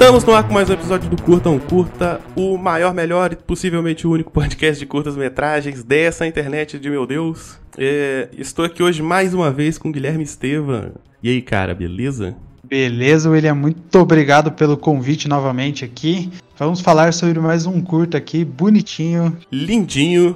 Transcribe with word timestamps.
Estamos 0.00 0.24
no 0.24 0.32
ar 0.32 0.48
com 0.48 0.54
mais 0.54 0.70
um 0.70 0.72
episódio 0.72 1.10
do 1.10 1.22
Curta 1.22 1.50
um 1.50 1.58
Curta, 1.58 2.22
o 2.34 2.56
maior, 2.56 2.94
melhor 2.94 3.34
e 3.34 3.36
possivelmente 3.36 4.06
o 4.06 4.10
único 4.10 4.32
podcast 4.32 4.80
de 4.80 4.86
curtas-metragens 4.86 5.84
dessa 5.84 6.26
internet 6.26 6.78
de 6.78 6.88
meu 6.88 7.06
Deus. 7.06 7.58
É, 7.76 8.30
estou 8.32 8.64
aqui 8.64 8.82
hoje 8.82 9.02
mais 9.02 9.34
uma 9.34 9.50
vez 9.50 9.76
com 9.76 9.92
Guilherme 9.92 10.24
Estevam. 10.24 10.92
E 11.22 11.28
aí, 11.28 11.42
cara, 11.42 11.74
beleza? 11.74 12.34
Beleza, 12.64 13.28
William, 13.28 13.54
muito 13.54 13.98
obrigado 13.98 14.50
pelo 14.52 14.74
convite 14.74 15.28
novamente 15.28 15.84
aqui. 15.84 16.30
Vamos 16.58 16.80
falar 16.80 17.12
sobre 17.12 17.38
mais 17.38 17.66
um 17.66 17.78
curta 17.82 18.16
aqui, 18.16 18.42
bonitinho. 18.42 19.36
Lindinho. 19.52 20.34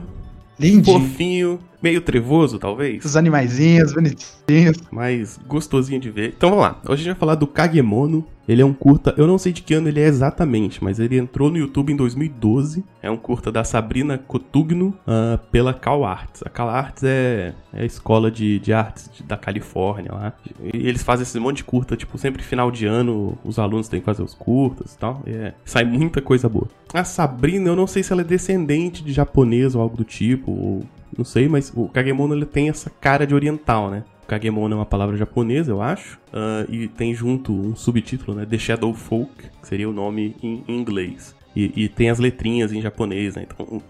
Lindinho. 0.60 1.00
Fofinho. 1.00 1.58
Meio 1.82 2.02
trevoso, 2.02 2.58
talvez. 2.58 3.02
Os 3.02 3.16
animaizinhos, 3.16 3.94
bonitinhos. 3.94 4.76
Mas 4.90 5.40
gostosinho 5.48 6.00
de 6.00 6.10
ver. 6.10 6.34
Então 6.36 6.50
vamos 6.50 6.64
lá. 6.64 6.80
Hoje 6.84 6.92
a 6.92 6.96
gente 6.96 7.06
vai 7.06 7.14
falar 7.14 7.34
do 7.34 7.46
Kagemono. 7.46 8.26
Ele 8.48 8.62
é 8.62 8.64
um 8.64 8.72
curta, 8.72 9.14
eu 9.16 9.26
não 9.26 9.38
sei 9.38 9.52
de 9.52 9.62
que 9.62 9.74
ano 9.74 9.88
ele 9.88 10.00
é 10.00 10.06
exatamente, 10.06 10.82
mas 10.82 10.98
ele 10.98 11.18
entrou 11.18 11.50
no 11.50 11.56
YouTube 11.56 11.92
em 11.92 11.96
2012. 11.96 12.84
É 13.02 13.10
um 13.10 13.16
curta 13.16 13.50
da 13.50 13.64
Sabrina 13.64 14.18
Cotugno 14.18 14.94
uh, 15.06 15.38
pela 15.50 15.72
Cal 15.72 16.04
Arts. 16.04 16.42
A 16.44 16.50
Cal 16.50 16.68
Arts 16.68 17.02
é, 17.04 17.54
é 17.72 17.82
a 17.82 17.84
escola 17.84 18.30
de, 18.30 18.58
de 18.58 18.72
artes 18.72 19.10
da 19.26 19.36
Califórnia 19.36 20.12
lá. 20.12 20.32
E 20.62 20.86
eles 20.86 21.02
fazem 21.02 21.22
esse 21.22 21.38
monte 21.38 21.58
de 21.58 21.64
curta, 21.64 21.96
tipo, 21.96 22.18
sempre 22.18 22.42
final 22.42 22.70
de 22.70 22.86
ano 22.86 23.38
os 23.44 23.58
alunos 23.58 23.88
têm 23.88 24.00
que 24.00 24.06
fazer 24.06 24.22
os 24.22 24.34
curtas 24.34 24.94
e 24.94 24.98
tal. 24.98 25.22
E 25.26 25.30
é, 25.30 25.54
sai 25.64 25.84
muita 25.84 26.20
coisa 26.20 26.48
boa. 26.48 26.68
A 26.92 27.04
Sabrina, 27.04 27.68
eu 27.68 27.76
não 27.76 27.86
sei 27.86 28.02
se 28.02 28.12
ela 28.12 28.22
é 28.22 28.24
descendente 28.24 29.02
de 29.02 29.12
japonês 29.12 29.74
ou 29.74 29.82
algo 29.82 29.96
do 29.96 30.04
tipo, 30.04 30.50
ou 30.50 30.84
não 31.16 31.24
sei, 31.24 31.48
mas 31.48 31.72
o 31.74 31.88
Kagemono 31.88 32.34
ele 32.34 32.44
tem 32.44 32.68
essa 32.68 32.90
cara 32.90 33.26
de 33.26 33.34
oriental, 33.34 33.90
né? 33.90 34.04
Kagemono 34.26 34.74
é 34.74 34.78
uma 34.78 34.86
palavra 34.86 35.16
japonesa, 35.16 35.70
eu 35.70 35.82
acho, 35.82 36.18
uh, 36.32 36.70
e 36.72 36.88
tem 36.88 37.14
junto 37.14 37.52
um 37.52 37.76
subtítulo, 37.76 38.36
né? 38.36 38.46
The 38.46 38.58
Shadow 38.58 38.94
Folk, 38.94 39.50
que 39.60 39.68
seria 39.68 39.88
o 39.88 39.92
nome 39.92 40.34
em 40.42 40.64
inglês. 40.68 41.33
E, 41.54 41.84
e, 41.84 41.88
tem 41.88 42.10
as 42.10 42.18
letrinhas 42.18 42.72
em 42.72 42.82
japonês, 42.82 43.36
né? 43.36 43.46
Então, 43.46 43.76
uh, 43.76 43.82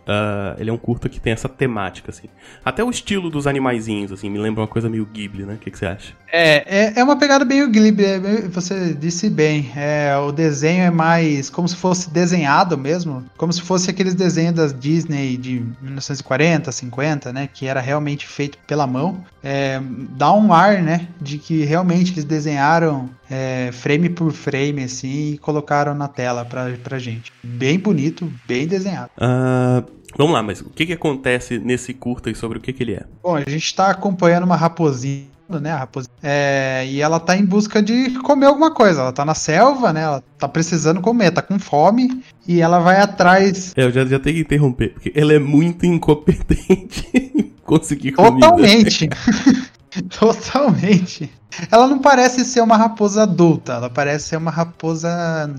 ele 0.59 0.69
é 0.69 0.73
um 0.73 0.77
curta 0.77 1.09
que 1.09 1.19
tem 1.19 1.33
essa 1.33 1.49
temática, 1.49 2.11
assim. 2.11 2.29
Até 2.63 2.85
o 2.85 2.91
estilo 2.91 3.31
dos 3.31 3.47
animaizinhos, 3.47 4.13
assim, 4.13 4.29
me 4.29 4.39
lembra 4.39 4.61
uma 4.61 4.69
coisa 4.69 4.89
meio 4.91 5.07
Ghibli, 5.07 5.45
né? 5.45 5.55
O 5.55 5.59
que, 5.59 5.71
que 5.71 5.79
você 5.79 5.87
acha? 5.87 6.13
É, 6.31 6.65
é, 6.67 6.93
é, 6.97 7.05
uma 7.05 7.17
pegada 7.17 7.45
meio 7.45 7.71
Ghibli, 7.71 8.05
é, 8.05 8.49
você 8.49 8.93
disse 8.93 9.31
bem. 9.31 9.71
É, 9.75 10.15
o 10.17 10.31
desenho 10.31 10.83
é 10.83 10.91
mais 10.91 11.49
como 11.49 11.67
se 11.67 11.77
fosse 11.77 12.11
desenhado 12.11 12.77
mesmo, 12.77 13.25
como 13.37 13.53
se 13.53 13.63
fosse 13.63 13.89
aqueles 13.89 14.15
desenhos 14.15 14.55
das 14.55 14.79
Disney 14.79 15.37
de 15.39 15.65
1940, 15.81 16.71
50, 16.71 17.33
né? 17.33 17.49
Que 17.53 17.67
era 17.67 17.81
realmente 17.81 18.27
feito 18.27 18.59
pela 18.67 18.87
mão. 18.87 19.25
É, 19.43 19.81
dá 20.11 20.33
um 20.35 20.53
ar, 20.53 20.83
né? 20.83 21.09
De 21.21 21.39
que 21.39 21.65
realmente 21.65 22.13
eles 22.13 22.25
desenharam 22.25 23.09
é, 23.31 23.71
frame 23.73 24.09
por 24.09 24.33
frame, 24.33 24.85
assim, 24.85 25.33
e 25.33 25.39
colocaram 25.39 25.95
na 25.95 26.09
tela 26.09 26.45
pra, 26.45 26.71
pra 26.83 26.99
gente. 26.99 27.33
Bem 27.43 27.79
bonito, 27.79 28.31
bem 28.47 28.67
desenhado. 28.67 29.11
Uh, 29.19 29.85
vamos 30.17 30.33
lá, 30.33 30.43
mas 30.43 30.61
o 30.61 30.71
que, 30.71 30.87
que 30.87 30.93
acontece 30.93 31.59
nesse 31.59 31.95
curta 31.95 32.31
e 32.31 32.35
sobre 32.35 32.59
o 32.59 32.61
que, 32.61 32.73
que 32.73 32.83
ele 32.83 32.95
é? 32.95 33.05
Bom, 33.23 33.37
a 33.37 33.49
gente 33.49 33.75
tá 33.75 33.91
acompanhando 33.91 34.45
uma 34.45 34.57
raposinha 34.57 35.35
né, 35.49 35.73
a 35.73 35.79
raposinha. 35.79 36.15
É, 36.23 36.87
e 36.89 37.01
ela 37.01 37.21
tá 37.21 37.37
em 37.37 37.45
busca 37.45 37.83
de 37.83 38.11
comer 38.21 38.47
alguma 38.47 38.71
coisa. 38.71 39.03
Ela 39.03 39.13
tá 39.13 39.25
na 39.25 39.35
selva, 39.35 39.93
né? 39.93 40.03
Ela 40.03 40.23
tá 40.39 40.49
precisando 40.49 41.01
comer, 41.01 41.31
tá 41.31 41.43
com 41.43 41.59
fome 41.59 42.23
e 42.47 42.61
ela 42.61 42.79
vai 42.79 43.01
atrás. 43.01 43.73
É, 43.77 43.85
eu 43.85 43.93
já, 43.93 44.05
já 44.05 44.19
tenho 44.19 44.37
que 44.37 44.43
interromper, 44.43 44.95
porque 44.95 45.13
ela 45.15 45.33
é 45.33 45.39
muito 45.39 45.85
incompetente 45.87 47.09
em 47.15 47.53
conseguir 47.65 48.13
comer. 48.13 48.41
Totalmente. 48.41 49.09
Totalmente. 50.19 51.31
Ela 51.71 51.87
não 51.87 51.99
parece 51.99 52.45
ser 52.45 52.61
uma 52.61 52.77
raposa 52.77 53.23
adulta, 53.23 53.75
ela 53.75 53.91
parece 53.91 54.29
ser 54.29 54.37
uma 54.37 54.51
raposa 54.51 55.09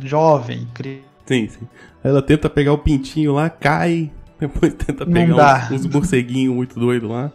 jovem. 0.03 0.67
Sim, 1.25 1.47
sim. 1.47 1.67
Ela 2.03 2.21
tenta 2.21 2.49
pegar 2.49 2.73
o 2.73 2.77
pintinho 2.77 3.33
lá, 3.33 3.49
cai, 3.49 4.11
depois 4.39 4.73
tenta 4.73 5.05
pegar 5.05 5.71
uns, 5.71 5.85
uns 5.85 5.93
morceguinhos 5.93 6.53
muito 6.53 6.79
doidos 6.79 7.09
lá. 7.09 7.31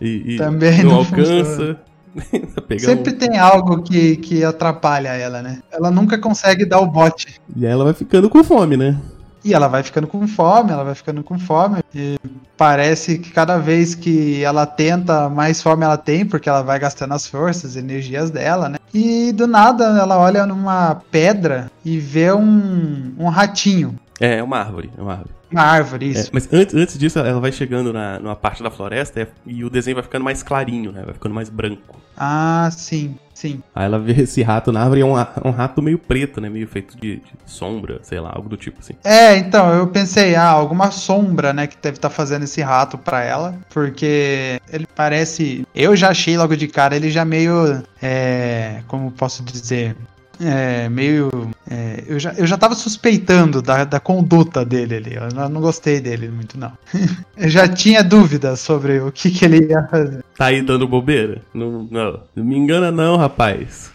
E, 0.00 0.34
e 0.34 0.36
Também 0.36 0.82
não, 0.82 0.92
não 0.92 0.98
alcança. 0.98 1.78
Sempre 2.78 3.12
um... 3.12 3.18
tem 3.18 3.38
algo 3.38 3.82
que, 3.82 4.16
que 4.16 4.42
atrapalha 4.42 5.10
ela, 5.10 5.42
né? 5.42 5.60
Ela 5.70 5.90
nunca 5.90 6.18
consegue 6.18 6.64
dar 6.64 6.80
o 6.80 6.86
bote. 6.86 7.40
E 7.54 7.66
aí 7.66 7.72
ela 7.72 7.84
vai 7.84 7.94
ficando 7.94 8.30
com 8.30 8.42
fome, 8.42 8.76
né? 8.76 8.98
E 9.44 9.54
ela 9.54 9.68
vai 9.68 9.82
ficando 9.82 10.06
com 10.06 10.26
fome, 10.26 10.72
ela 10.72 10.84
vai 10.84 10.94
ficando 10.94 11.22
com 11.22 11.38
fome. 11.38 11.80
E 11.94 12.18
parece 12.58 13.18
que 13.18 13.30
cada 13.30 13.56
vez 13.56 13.94
que 13.94 14.42
ela 14.42 14.66
tenta, 14.66 15.28
mais 15.28 15.62
fome 15.62 15.84
ela 15.84 15.96
tem, 15.96 16.26
porque 16.26 16.48
ela 16.48 16.60
vai 16.60 16.76
gastando 16.78 17.14
as 17.14 17.24
forças, 17.24 17.76
energias 17.76 18.30
dela, 18.30 18.68
né? 18.68 18.78
E 18.92 19.32
do 19.32 19.46
nada 19.46 19.84
ela 19.84 20.18
olha 20.18 20.44
numa 20.44 21.00
pedra 21.10 21.70
e 21.84 21.98
vê 21.98 22.32
um, 22.32 23.14
um 23.16 23.28
ratinho. 23.28 23.94
É, 24.20 24.38
é 24.38 24.42
uma 24.42 24.58
árvore, 24.58 24.90
é 24.96 25.00
uma 25.00 25.12
árvore. 25.12 25.38
Uma 25.50 25.62
árvore, 25.62 26.10
isso. 26.10 26.28
É, 26.28 26.30
mas 26.32 26.52
antes, 26.52 26.74
antes 26.74 26.98
disso, 26.98 27.18
ela 27.18 27.40
vai 27.40 27.50
chegando 27.50 27.92
na, 27.92 28.18
numa 28.18 28.36
parte 28.36 28.62
da 28.62 28.70
floresta 28.70 29.28
e 29.46 29.64
o 29.64 29.70
desenho 29.70 29.94
vai 29.94 30.04
ficando 30.04 30.24
mais 30.24 30.42
clarinho, 30.42 30.92
né? 30.92 31.02
Vai 31.04 31.14
ficando 31.14 31.34
mais 31.34 31.48
branco. 31.48 31.96
Ah, 32.20 32.68
sim, 32.70 33.16
sim. 33.32 33.62
Aí 33.74 33.86
ela 33.86 33.98
vê 33.98 34.22
esse 34.22 34.42
rato 34.42 34.72
na 34.72 34.80
árvore 34.80 35.00
e 35.00 35.02
é 35.02 35.06
um, 35.06 35.14
um 35.48 35.50
rato 35.50 35.80
meio 35.80 35.98
preto, 35.98 36.40
né? 36.40 36.50
Meio 36.50 36.66
feito 36.66 36.98
de, 36.98 37.16
de, 37.16 37.32
sombra, 37.46 38.00
sei 38.02 38.20
lá, 38.20 38.32
algo 38.34 38.48
do 38.48 38.56
tipo 38.56 38.80
assim. 38.80 38.94
É, 39.04 39.36
então, 39.36 39.72
eu 39.72 39.86
pensei, 39.86 40.34
ah, 40.34 40.50
alguma 40.50 40.90
sombra, 40.90 41.52
né? 41.52 41.66
Que 41.66 41.76
deve 41.80 41.96
estar 41.96 42.08
tá 42.08 42.14
fazendo 42.14 42.42
esse 42.42 42.60
rato 42.60 42.98
pra 42.98 43.22
ela. 43.22 43.54
Porque 43.70 44.60
ele 44.70 44.86
parece. 44.94 45.66
Eu 45.74 45.96
já 45.96 46.10
achei 46.10 46.36
logo 46.36 46.56
de 46.56 46.68
cara 46.68 46.96
ele 46.96 47.08
já 47.08 47.24
meio. 47.24 47.82
É. 48.02 48.82
Como 48.86 49.10
posso 49.12 49.42
dizer? 49.44 49.96
É, 50.40 50.88
meio. 50.88 51.30
É, 51.70 52.04
eu, 52.06 52.18
já, 52.18 52.32
eu 52.34 52.46
já 52.46 52.56
tava 52.56 52.74
suspeitando 52.74 53.60
da, 53.60 53.84
da 53.84 54.00
conduta 54.00 54.64
dele 54.64 54.96
ali. 54.96 55.14
Eu 55.14 55.48
não, 55.48 55.60
gostei 55.60 56.00
dele 56.00 56.28
muito, 56.28 56.58
não. 56.58 56.72
eu 57.36 57.48
já 57.48 57.68
tinha 57.68 58.02
dúvidas 58.02 58.60
sobre 58.60 59.00
o 59.00 59.12
que, 59.12 59.30
que 59.30 59.44
ele 59.44 59.66
ia 59.66 59.86
fazer. 59.88 60.24
Tá 60.36 60.46
aí 60.46 60.62
dando 60.62 60.86
bobeira? 60.86 61.42
Não, 61.52 61.86
não, 61.90 62.22
não 62.34 62.44
me 62.44 62.56
engana, 62.56 62.90
não, 62.90 63.16
rapaz. 63.16 63.90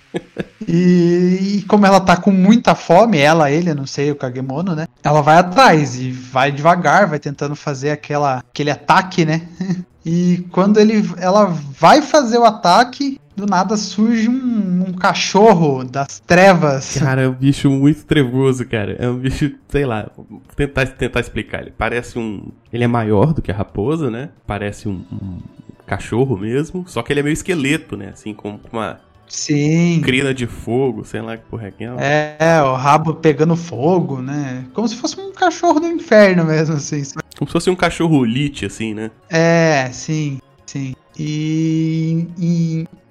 E, 0.68 1.58
e, 1.58 1.66
como 1.68 1.86
ela 1.86 2.00
tá 2.00 2.16
com 2.16 2.32
muita 2.32 2.76
fome, 2.76 3.18
ela, 3.18 3.52
ele, 3.52 3.74
não 3.74 3.86
sei, 3.86 4.12
o 4.12 4.16
Kagemono, 4.16 4.76
né? 4.76 4.88
Ela 5.04 5.22
vai 5.22 5.38
atrás 5.38 6.00
e 6.00 6.12
vai 6.12 6.52
devagar, 6.52 7.08
vai 7.08 7.20
tentando 7.20 7.56
fazer 7.56 7.92
aquela, 7.92 8.38
aquele 8.38 8.72
ataque, 8.72 9.26
né? 9.26 9.48
e 10.06 10.46
quando 10.52 10.80
ele, 10.80 11.04
ela 11.18 11.46
vai 11.46 12.02
fazer 12.02 12.38
o 12.38 12.46
ataque, 12.46 13.20
do 13.36 13.46
nada 13.46 13.76
surge 13.76 14.30
um, 14.30 14.86
um, 14.88 14.94
cachorro 14.94 15.84
das 15.84 16.20
trevas. 16.20 16.98
Cara, 17.02 17.24
é 17.24 17.28
um 17.28 17.34
bicho 17.34 17.70
muito 17.70 18.06
trevoso, 18.06 18.66
cara. 18.66 18.96
É 19.00 19.10
um 19.10 19.18
bicho, 19.18 19.52
sei 19.68 19.86
lá, 19.86 20.10
vou 20.16 20.42
tentar, 20.56 20.86
tentar 20.88 21.20
explicar. 21.20 21.62
Ele 21.62 21.74
parece 21.76 22.18
um. 22.18 22.52
Ele 22.72 22.84
é 22.84 22.88
maior 22.88 23.34
do 23.34 23.42
que 23.42 23.52
a 23.52 23.56
raposa, 23.56 24.10
né? 24.10 24.30
Parece 24.46 24.88
um, 24.88 25.04
um 25.12 25.40
cachorro 25.86 26.38
mesmo. 26.38 26.86
Só 26.88 27.02
que 27.02 27.12
ele 27.12 27.22
é 27.22 27.24
meio 27.24 27.34
esqueleto, 27.34 27.98
né? 27.98 28.10
Assim, 28.14 28.34
com 28.34 28.60
uma. 28.72 29.00
Sim. 29.34 30.00
Crina 30.04 30.32
de 30.32 30.46
fogo, 30.46 31.04
sei 31.04 31.20
lá 31.20 31.36
que 31.36 31.44
porra 31.46 31.68
é 31.68 31.72
que 31.72 31.84
é. 31.84 32.38
É, 32.40 32.62
o 32.62 32.76
rabo 32.76 33.16
pegando 33.16 33.56
fogo, 33.56 34.22
né? 34.22 34.64
Como 34.74 34.88
se 34.88 34.96
fosse 34.96 35.20
um 35.20 35.34
cachorro 35.34 35.80
do 35.80 35.88
inferno 35.88 36.46
mesmo, 36.46 36.76
assim. 36.76 37.02
Como 37.36 37.50
se 37.50 37.52
fosse 37.52 37.68
um 37.68 37.76
cachorro 37.76 38.24
lite, 38.24 38.64
assim, 38.68 38.94
né? 38.94 39.10
É, 39.32 39.90
sim, 39.92 40.38
sim. 40.68 40.94
E, 41.18 42.23
e, 42.23 42.23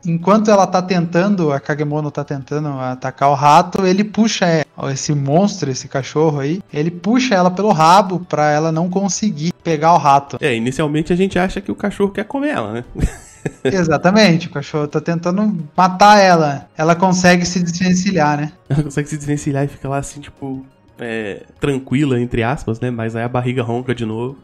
enquanto 0.05 0.51
ela 0.51 0.67
tá 0.67 0.83
tentando, 0.83 1.53
a 1.53 1.61
Kagemono 1.61 2.11
tá 2.11 2.25
tentando 2.25 2.69
atacar 2.69 3.31
o 3.31 3.35
rato, 3.35 3.87
ele 3.87 4.05
puxa 4.05 4.65
esse 4.91 5.15
monstro, 5.15 5.71
esse 5.71 5.89
cachorro 5.89 6.41
aí, 6.41 6.61
ele 6.73 6.91
puxa 6.91 7.35
ela 7.35 7.51
pelo 7.51 7.73
rabo 7.73 8.21
pra 8.21 8.51
ela 8.51 8.73
não 8.73 8.89
conseguir 8.89 9.53
pegar 9.63 9.95
o 9.95 9.99
rato. 9.99 10.39
É, 10.41 10.55
inicialmente 10.55 11.13
a 11.13 11.17
gente 11.17 11.39
acha 11.39 11.61
que 11.61 11.71
o 11.71 11.75
cachorro 11.75 12.11
quer 12.11 12.25
comer 12.25 12.51
ela, 12.51 12.73
né? 12.73 12.85
Exatamente, 13.65 14.47
o 14.47 14.51
cachorro 14.51 14.87
tá 14.87 15.01
tentando 15.01 15.69
matar 15.77 16.19
ela. 16.19 16.69
Ela 16.77 16.95
consegue 16.95 17.45
se 17.45 17.61
desvencilhar, 17.61 18.37
né? 18.37 18.53
Ela 18.69 18.85
consegue 18.85 19.09
se 19.09 19.17
desvencilhar 19.17 19.65
e 19.65 19.69
fica 19.69 19.89
lá 19.89 19.99
assim, 19.99 20.21
tipo, 20.21 20.65
é, 20.99 21.43
tranquila, 21.61 22.21
entre 22.21 22.43
aspas, 22.43 22.79
né? 22.81 22.91
Mas 22.91 23.17
aí 23.17 23.25
a 23.25 23.29
barriga 23.29 23.63
ronca 23.63 23.95
de 23.95 24.07
novo. 24.07 24.39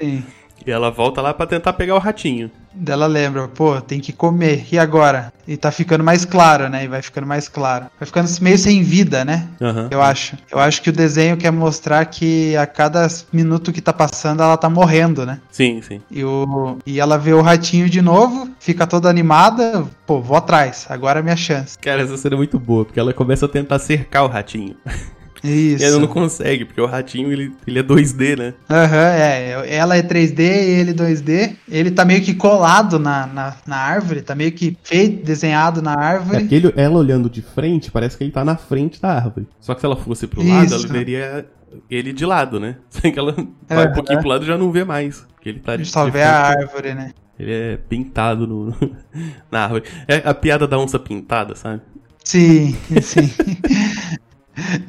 Sim. 0.00 0.24
E 0.70 0.72
ela 0.72 0.88
volta 0.88 1.20
lá 1.20 1.34
para 1.34 1.48
tentar 1.48 1.72
pegar 1.72 1.96
o 1.96 1.98
ratinho. 1.98 2.48
Ela 2.86 3.08
lembra, 3.08 3.48
pô, 3.48 3.80
tem 3.80 3.98
que 3.98 4.12
comer. 4.12 4.64
E 4.70 4.78
agora? 4.78 5.32
E 5.48 5.56
tá 5.56 5.72
ficando 5.72 6.04
mais 6.04 6.24
claro, 6.24 6.68
né? 6.68 6.84
E 6.84 6.86
vai 6.86 7.02
ficando 7.02 7.26
mais 7.26 7.48
claro. 7.48 7.86
Vai 7.98 8.06
ficando 8.06 8.30
meio 8.40 8.56
sem 8.56 8.80
vida, 8.80 9.24
né? 9.24 9.48
Uhum. 9.60 9.88
Eu 9.90 10.00
acho. 10.00 10.36
Eu 10.48 10.60
acho 10.60 10.80
que 10.80 10.90
o 10.90 10.92
desenho 10.92 11.36
quer 11.36 11.50
mostrar 11.50 12.04
que 12.04 12.56
a 12.56 12.68
cada 12.68 13.04
minuto 13.32 13.72
que 13.72 13.80
tá 13.80 13.92
passando 13.92 14.44
ela 14.44 14.56
tá 14.56 14.70
morrendo, 14.70 15.26
né? 15.26 15.40
Sim, 15.50 15.82
sim. 15.82 16.00
E, 16.08 16.22
o... 16.22 16.78
e 16.86 17.00
ela 17.00 17.18
vê 17.18 17.32
o 17.32 17.42
ratinho 17.42 17.90
de 17.90 18.00
novo, 18.00 18.48
fica 18.60 18.86
toda 18.86 19.10
animada. 19.10 19.84
Pô, 20.06 20.20
vou 20.20 20.36
atrás. 20.36 20.86
Agora 20.88 21.18
é 21.18 21.22
minha 21.22 21.36
chance. 21.36 21.76
Cara, 21.76 22.02
essa 22.02 22.16
cena 22.16 22.36
é 22.36 22.38
muito 22.38 22.60
boa, 22.60 22.84
porque 22.84 23.00
ela 23.00 23.12
começa 23.12 23.46
a 23.46 23.48
tentar 23.48 23.80
cercar 23.80 24.22
o 24.22 24.28
ratinho. 24.28 24.76
Isso. 25.42 25.82
E 25.82 25.86
ela 25.86 25.98
não 25.98 26.06
consegue, 26.06 26.64
porque 26.64 26.80
o 26.80 26.86
ratinho 26.86 27.32
ele, 27.32 27.52
ele 27.66 27.78
é 27.78 27.82
2D, 27.82 28.36
né? 28.38 28.54
Aham, 28.68 28.96
é. 29.14 29.74
Ela 29.74 29.96
é 29.96 30.02
3D, 30.02 30.40
ele 30.40 30.92
2D. 30.92 31.56
Ele 31.68 31.90
tá 31.90 32.04
meio 32.04 32.20
que 32.22 32.34
colado 32.34 32.98
na, 32.98 33.26
na, 33.26 33.56
na 33.66 33.76
árvore, 33.76 34.20
tá 34.22 34.34
meio 34.34 34.52
que 34.52 34.76
feito, 34.82 35.24
desenhado 35.24 35.80
na 35.80 35.92
É 35.92 35.96
árvore. 35.96 36.40
porque 36.40 36.54
ele- 36.54 36.72
ela 36.76 36.98
olhando 36.98 37.30
de 37.30 37.40
frente, 37.42 37.90
parece 37.90 38.18
que 38.18 38.24
ele 38.24 38.32
tá 38.32 38.44
na 38.44 38.56
frente 38.56 39.00
da 39.00 39.14
árvore. 39.14 39.46
Só 39.60 39.74
que 39.74 39.80
se 39.80 39.86
ela 39.86 39.96
fosse 39.96 40.26
pro 40.26 40.42
lado, 40.46 40.66
Isso. 40.66 40.74
ela 40.74 40.86
veria 40.88 41.46
ele 41.88 42.12
de 42.12 42.26
lado, 42.26 42.60
né? 42.60 42.76
Só 42.90 43.00
que 43.10 43.18
ela 43.18 43.34
vai 43.68 43.88
um 43.88 43.92
pouquinho 43.92 44.18
pro 44.20 44.28
lado 44.28 44.44
e 44.44 44.46
já 44.46 44.58
não 44.58 44.70
vê 44.70 44.84
mais. 44.84 45.26
Porque 45.34 45.48
ele 45.48 45.60
tá 45.60 45.72
A 45.72 45.76
de 45.76 45.86
só 45.86 46.04
de 46.04 46.10
vê 46.10 46.22
a 46.22 46.36
árvore, 46.38 46.94
né? 46.94 47.12
Ele 47.38 47.52
é 47.52 47.78
pintado 47.88 48.46
no, 48.46 48.74
na 49.50 49.62
árvore. 49.62 49.84
É 50.06 50.16
a 50.28 50.34
piada 50.34 50.68
da 50.68 50.78
onça 50.78 50.98
pintada, 50.98 51.54
sabe? 51.54 51.80
Sim, 52.22 52.76
sim. 53.00 53.30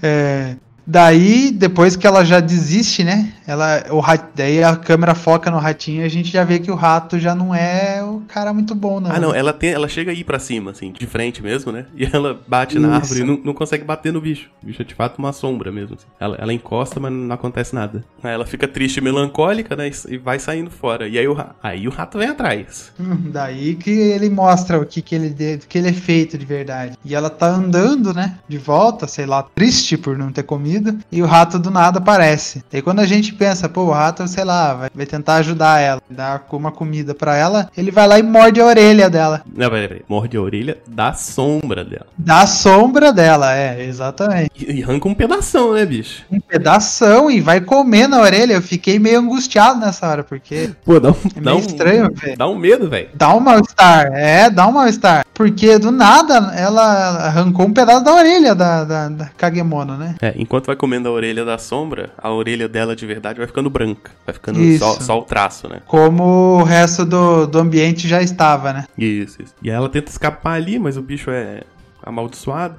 É, 0.04 0.58
daí, 0.92 1.52
depois 1.52 1.96
que 1.96 2.06
ela 2.06 2.24
já 2.26 2.40
desiste, 2.40 3.04
né? 3.04 3.32
Ela, 3.48 3.86
o 3.92 4.00
rat, 4.00 4.22
daí 4.36 4.64
a 4.64 4.76
câmera 4.76 5.16
foca 5.16 5.50
no 5.50 5.58
ratinho 5.58 6.02
e 6.02 6.06
a 6.06 6.10
gente 6.10 6.30
já 6.32 6.44
vê 6.44 6.60
que 6.60 6.70
o 6.72 6.76
rato 6.76 7.18
já 7.18 7.34
não 7.34 7.56
é 7.56 8.04
o 8.04 8.22
cara 8.28 8.54
muito 8.54 8.76
bom, 8.76 9.00
não. 9.00 9.12
Ah, 9.12 9.20
não, 9.20 9.34
ela, 9.34 9.54
tem, 9.54 9.72
ela 9.72 9.88
chega 9.88 10.12
aí 10.12 10.24
pra 10.24 10.38
cima, 10.40 10.72
assim, 10.72 10.92
de 10.92 11.06
frente 11.08 11.42
mesmo, 11.42 11.72
né? 11.72 11.86
E 11.96 12.06
ela 12.12 12.40
bate 12.48 12.78
na 12.78 12.90
Isso. 12.90 12.96
árvore 12.98 13.20
e 13.22 13.24
não, 13.24 13.40
não 13.46 13.54
consegue 13.54 13.84
bater 13.84 14.12
no 14.12 14.20
bicho. 14.22 14.50
O 14.62 14.66
bicho 14.66 14.82
é 14.82 14.86
de 14.86 14.94
fato 14.94 15.18
uma 15.20 15.32
sombra 15.34 15.72
mesmo. 15.72 15.96
assim. 15.96 16.06
Ela, 16.20 16.36
ela 16.40 16.54
encosta, 16.54 17.00
mas 17.00 17.12
não 17.12 17.34
acontece 17.34 17.74
nada. 17.74 18.04
Aí 18.24 18.34
ela 18.34 18.46
fica 18.46 18.68
triste 18.68 18.98
e 18.98 19.02
melancólica, 19.02 19.76
né? 19.76 19.92
E, 20.10 20.18
vai 20.18 20.40
saindo 20.40 20.70
fora. 20.70 21.08
E 21.08 21.18
aí 21.18 21.28
o, 21.28 21.38
aí 21.64 21.88
o 21.88 21.92
rato 21.92 22.18
vem 22.18 22.30
atrás. 22.30 22.92
Hum, 23.00 23.18
Daí 23.32 23.76
que 23.76 23.90
ele 23.92 24.30
mostra 24.30 24.80
o 24.80 24.86
que, 24.86 25.02
que, 25.02 25.16
ele, 25.16 25.60
que 25.68 25.78
ele 25.78 25.90
é 25.90 25.94
feito 25.94 26.38
de 26.38 26.46
verdade. 26.46 26.98
E 27.04 27.14
ela 27.16 27.30
tá 27.30 27.48
andando, 27.48 28.14
né? 28.14 28.38
De 28.48 28.58
volta, 28.58 29.08
sei 29.08 29.26
lá, 29.26 29.44
triste 29.56 29.98
por 29.98 30.18
não 30.18 30.32
ter 30.32 30.44
comido. 30.44 30.81
E 31.12 31.22
o 31.22 31.26
rato 31.26 31.60
do 31.60 31.70
nada 31.70 32.00
aparece. 32.00 32.64
Daí 32.72 32.82
quando 32.82 33.00
a 33.00 33.06
gente 33.06 33.34
pensa, 33.34 33.70
pô, 33.70 33.84
o 33.84 33.92
rato, 33.92 34.28
sei 34.28 34.44
lá, 34.44 34.74
vai, 34.74 34.90
vai 34.94 35.06
tentar 35.06 35.36
ajudar 35.36 35.80
ela, 35.80 36.02
dar 36.10 36.46
uma 36.52 36.72
comida 36.72 37.14
pra 37.14 37.36
ela, 37.36 37.70
ele 37.76 37.92
vai 37.92 38.08
lá 38.08 38.20
e 38.20 38.24
morde 38.24 38.62
a 38.62 38.66
orelha 38.66 39.10
dela. 39.10 39.42
Não, 39.46 39.70
peraí, 39.70 39.88
peraí. 39.88 40.02
Morde 40.08 40.38
a 40.38 40.42
orelha 40.42 40.78
da 40.88 41.14
sombra 41.14 41.84
dela. 41.84 42.08
Da 42.18 42.46
sombra 42.48 43.12
dela, 43.12 43.56
é, 43.56 43.84
exatamente. 43.84 44.52
E, 44.56 44.80
e 44.80 44.84
arranca 44.84 45.08
um 45.08 45.14
pedação, 45.14 45.74
né, 45.74 45.86
bicho? 45.86 46.24
Um 46.32 46.40
pedação 46.40 47.30
e 47.30 47.40
vai 47.42 47.62
comer 47.62 48.08
na 48.08 48.20
orelha. 48.20 48.54
Eu 48.54 48.62
fiquei 48.62 49.00
meio 49.00 49.20
angustiado 49.20 49.80
nessa 49.80 50.08
hora, 50.08 50.24
porque 50.24 50.72
Pô, 50.84 51.00
dá 51.00 51.10
um, 51.10 51.16
é 51.36 51.42
dá 51.42 51.56
um, 51.56 51.60
estranho, 51.60 52.12
velho. 52.14 52.38
dá 52.38 52.48
um 52.48 52.58
medo, 52.58 52.90
velho. 52.90 53.10
Dá 53.14 53.34
um 53.34 53.40
mal-estar, 53.40 54.08
é, 54.14 54.50
dá 54.50 54.68
um 54.68 54.72
mal-estar. 54.72 55.26
Porque 55.42 55.80
do 55.80 55.90
nada 55.90 56.54
ela 56.56 56.84
arrancou 57.26 57.66
um 57.66 57.74
pedaço 57.74 58.04
da 58.04 58.14
orelha 58.14 58.54
da, 58.54 58.84
da, 58.84 59.10
da 59.10 59.26
Kagemono, 59.26 59.98
né? 59.98 60.14
É, 60.22 60.36
enquanto 60.38 60.68
vai 60.68 60.76
comendo 60.76 61.10
a 61.10 61.12
orelha 61.12 61.44
da 61.44 61.58
sombra, 61.58 62.12
a 62.16 62.30
orelha 62.32 62.70
dela 62.70 62.96
de 62.96 63.08
verdade 63.08 63.40
vai 63.40 63.48
ficando 63.48 63.68
branca. 63.68 64.12
Vai 64.24 64.36
ficando 64.36 64.60
só, 64.78 65.00
só 65.00 65.18
o 65.18 65.24
traço, 65.24 65.68
né? 65.68 65.82
Como 65.88 66.60
o 66.60 66.64
resto 66.64 67.06
do, 67.06 67.48
do 67.48 67.58
ambiente 67.58 68.08
já 68.08 68.22
estava, 68.22 68.72
né? 68.72 68.86
Isso, 68.96 69.42
isso. 69.42 69.56
E 69.64 69.72
aí 69.72 69.76
ela 69.76 69.90
tenta 69.90 70.12
escapar 70.12 70.54
ali, 70.54 70.78
mas 70.78 70.96
o 70.96 71.02
bicho 71.02 71.32
é 71.32 71.62
amaldiçoado. 72.04 72.76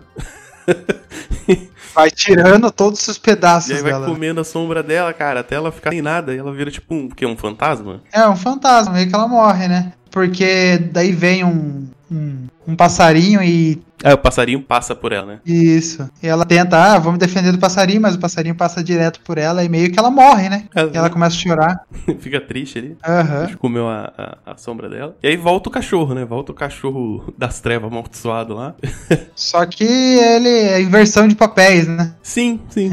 Vai 1.93 2.13
tirando 2.13 2.71
todos 2.71 3.07
os 3.09 3.19
pedaços 3.19 3.71
E 3.71 3.75
aí 3.75 3.83
vai 3.83 3.91
dela. 3.93 4.07
comendo 4.07 4.41
a 4.41 4.45
sombra 4.45 4.83
dela, 4.85 5.13
cara, 5.13 5.41
até 5.41 5.57
ela 5.57 5.73
ficar 5.73 5.91
sem 5.91 6.01
nada. 6.01 6.33
E 6.33 6.39
ela 6.39 6.53
vira 6.53 6.71
tipo 6.71 6.95
um, 6.95 7.07
o 7.07 7.15
quê? 7.15 7.27
Um 7.27 7.37
fantasma? 7.37 8.01
É 8.13 8.27
um 8.29 8.37
fantasma, 8.37 8.95
meio 8.95 9.09
que 9.09 9.15
ela 9.15 9.27
morre, 9.27 9.67
né? 9.67 9.93
Porque 10.13 10.79
daí 10.93 11.11
vem 11.13 11.45
um, 11.45 11.87
um, 12.13 12.77
passarinho 12.77 13.43
e 13.43 13.81
É, 14.03 14.13
o 14.13 14.19
passarinho 14.19 14.61
passa 14.61 14.95
por 14.95 15.13
ela, 15.13 15.27
né? 15.27 15.39
Isso. 15.47 16.09
E 16.23 16.27
ela 16.27 16.45
tenta, 16.45 16.77
ah, 16.77 16.99
vamos 16.99 17.19
defender 17.19 17.53
do 17.53 17.59
passarinho, 17.59 18.01
mas 18.01 18.15
o 18.15 18.19
passarinho 18.19 18.55
passa 18.55 18.83
direto 18.83 19.21
por 19.21 19.39
ela 19.39 19.65
e 19.65 19.69
meio 19.69 19.91
que 19.93 19.99
ela 19.99 20.11
morre, 20.11 20.49
né? 20.49 20.65
E 20.93 20.97
ela 20.97 21.11
começa 21.11 21.37
a 21.37 21.39
chorar. 21.39 21.81
Fica 22.19 22.41
triste 22.41 22.79
ali. 22.79 22.97
Aham. 23.07 23.47
bicho 23.47 23.59
comeu 23.59 23.89
a, 23.89 24.13
a, 24.45 24.53
a 24.53 24.57
sombra 24.57 24.89
dela. 24.89 25.17
E 25.23 25.29
aí 25.29 25.37
volta 25.37 25.69
o 25.69 25.73
cachorro, 25.73 26.15
né? 26.15 26.25
Volta 26.25 26.53
o 26.53 26.55
cachorro 26.55 27.33
das 27.37 27.61
trevas 27.61 27.91
amaldiçoado 27.91 28.55
lá. 28.55 28.75
Só 29.35 29.65
que 29.67 29.85
ele 29.85 30.49
é 30.49 30.81
inversão 30.81 31.29
de 31.29 31.35
papéis, 31.35 31.87
né? 31.87 32.15
sim, 32.23 32.61
sim. 32.71 32.91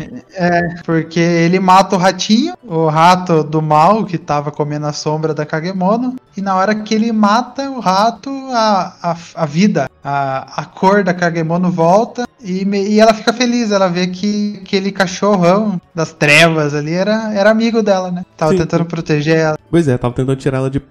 Porque 0.86 1.20
ele 1.20 1.60
mata 1.60 1.96
o 1.96 2.00
ratinho, 2.00 2.54
o 2.64 2.88
rato 2.88 3.44
do 3.44 3.62
mal 3.62 4.06
que 4.06 4.18
tava 4.18 4.52
comendo 4.52 4.86
a 4.86 4.94
sombra 4.94 5.34
da 5.34 5.46
Kagemono. 5.46 6.16
E 6.36 6.42
na 6.42 6.56
hora 6.56 6.76
que 6.76 6.94
ele 6.94 7.12
mata 7.12 7.70
o 7.70 7.80
rato, 7.80 8.30
a, 8.52 8.96
a, 9.02 9.18
a 9.36 9.46
vida, 9.46 9.90
a, 10.04 10.62
a 10.62 10.66
cor 10.66 10.99
da 11.04 11.14
Kagemono 11.14 11.72
volta. 11.72 12.28
E, 12.42 12.64
me- 12.66 12.88
e 12.88 13.00
ela 13.00 13.14
fica 13.14 13.34
feliz, 13.34 13.72
ela 13.72 13.88
vê 13.90 14.08
que 14.08 14.60
aquele 14.62 14.92
cachorrão 14.92 15.80
das 15.94 16.14
trevas 16.14 16.74
ali 16.74 16.94
era, 16.94 17.34
era 17.34 17.50
amigo 17.50 17.84
dela, 17.84 18.12
né? 18.12 18.26
Tava 18.38 18.54
Sim. 18.54 18.60
tentando 18.60 18.86
proteger 18.86 19.38
ela 19.38 19.58
Pois 19.70 19.88
é, 19.88 19.98
tava 19.98 20.14
tentando 20.14 20.38
tirar 20.38 20.60
ela 20.60 20.70
de, 20.70 20.82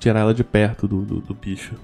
tirar 0.00 0.20
ela 0.20 0.34
de 0.34 0.42
perto 0.42 0.88
do, 0.88 1.02
do, 1.02 1.20
do 1.20 1.34
bicho. 1.34 1.74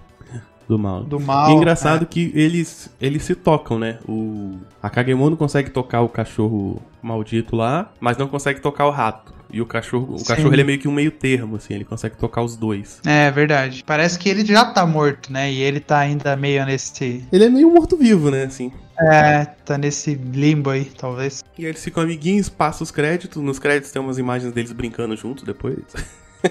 Do 0.69 0.79
mal. 0.79 1.05
do 1.05 1.21
mal. 1.21 1.51
E 1.51 1.53
é 1.53 1.57
engraçado 1.57 2.07
que 2.07 2.33
eles, 2.35 2.91
eles 3.01 3.23
se 3.23 3.35
tocam, 3.35 3.79
né? 3.79 3.99
O, 4.09 4.55
a 4.83 4.89
Kagemono 4.89 5.37
consegue 5.37 5.71
tocar 5.71 6.01
o 6.01 6.09
cachorro 6.09 6.81
maldito 7.03 7.55
lá, 7.55 7.91
mas 8.01 8.17
não 8.17 8.27
consegue 8.27 8.61
tocar 8.61 8.87
o 8.87 8.91
rato. 8.91 9.33
E 9.55 9.61
o 9.61 9.67
cachorro, 9.67 10.15
o 10.15 10.19
Sim. 10.19 10.25
cachorro 10.25 10.53
ele 10.53 10.63
é 10.63 10.65
meio 10.65 10.81
que 10.81 10.89
um 10.89 10.93
meio 10.93 11.13
termo, 11.13 11.55
assim, 11.55 11.75
ele 11.75 11.85
consegue 11.85 12.17
tocar 12.17 12.43
os 12.43 12.57
dois. 12.57 13.01
É 13.07 13.31
verdade. 13.31 13.85
Parece 13.87 14.19
que 14.19 14.29
ele 14.29 14.45
já 14.45 14.65
tá 14.65 14.85
morto, 14.85 15.33
né? 15.33 15.49
E 15.53 15.63
ele 15.63 15.79
tá 15.79 16.01
ainda 16.01 16.35
meio 16.35 16.67
nesse. 16.67 17.25
Ele 17.33 17.45
é 17.45 17.49
meio 17.49 17.71
morto-vivo, 17.73 18.33
né, 18.33 18.47
assim. 18.47 18.73
É, 18.99 19.45
tá 19.65 19.79
nesse 19.79 20.15
limbo 20.15 20.71
aí, 20.71 20.87
talvez. 20.87 21.45
E 21.57 21.65
eles 21.65 21.85
ficam 21.85 22.03
amiguinhos, 22.03 22.49
passam 22.49 22.83
os 22.83 22.91
créditos. 22.91 23.41
Nos 23.41 23.61
créditos 23.61 23.93
tem 23.93 24.03
umas 24.03 24.19
imagens 24.19 24.53
deles 24.53 24.73
brincando 24.73 25.17
juntos 25.17 25.45
depois. 25.45 25.79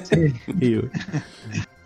Sim. 0.05 0.33
meio, 0.55 0.89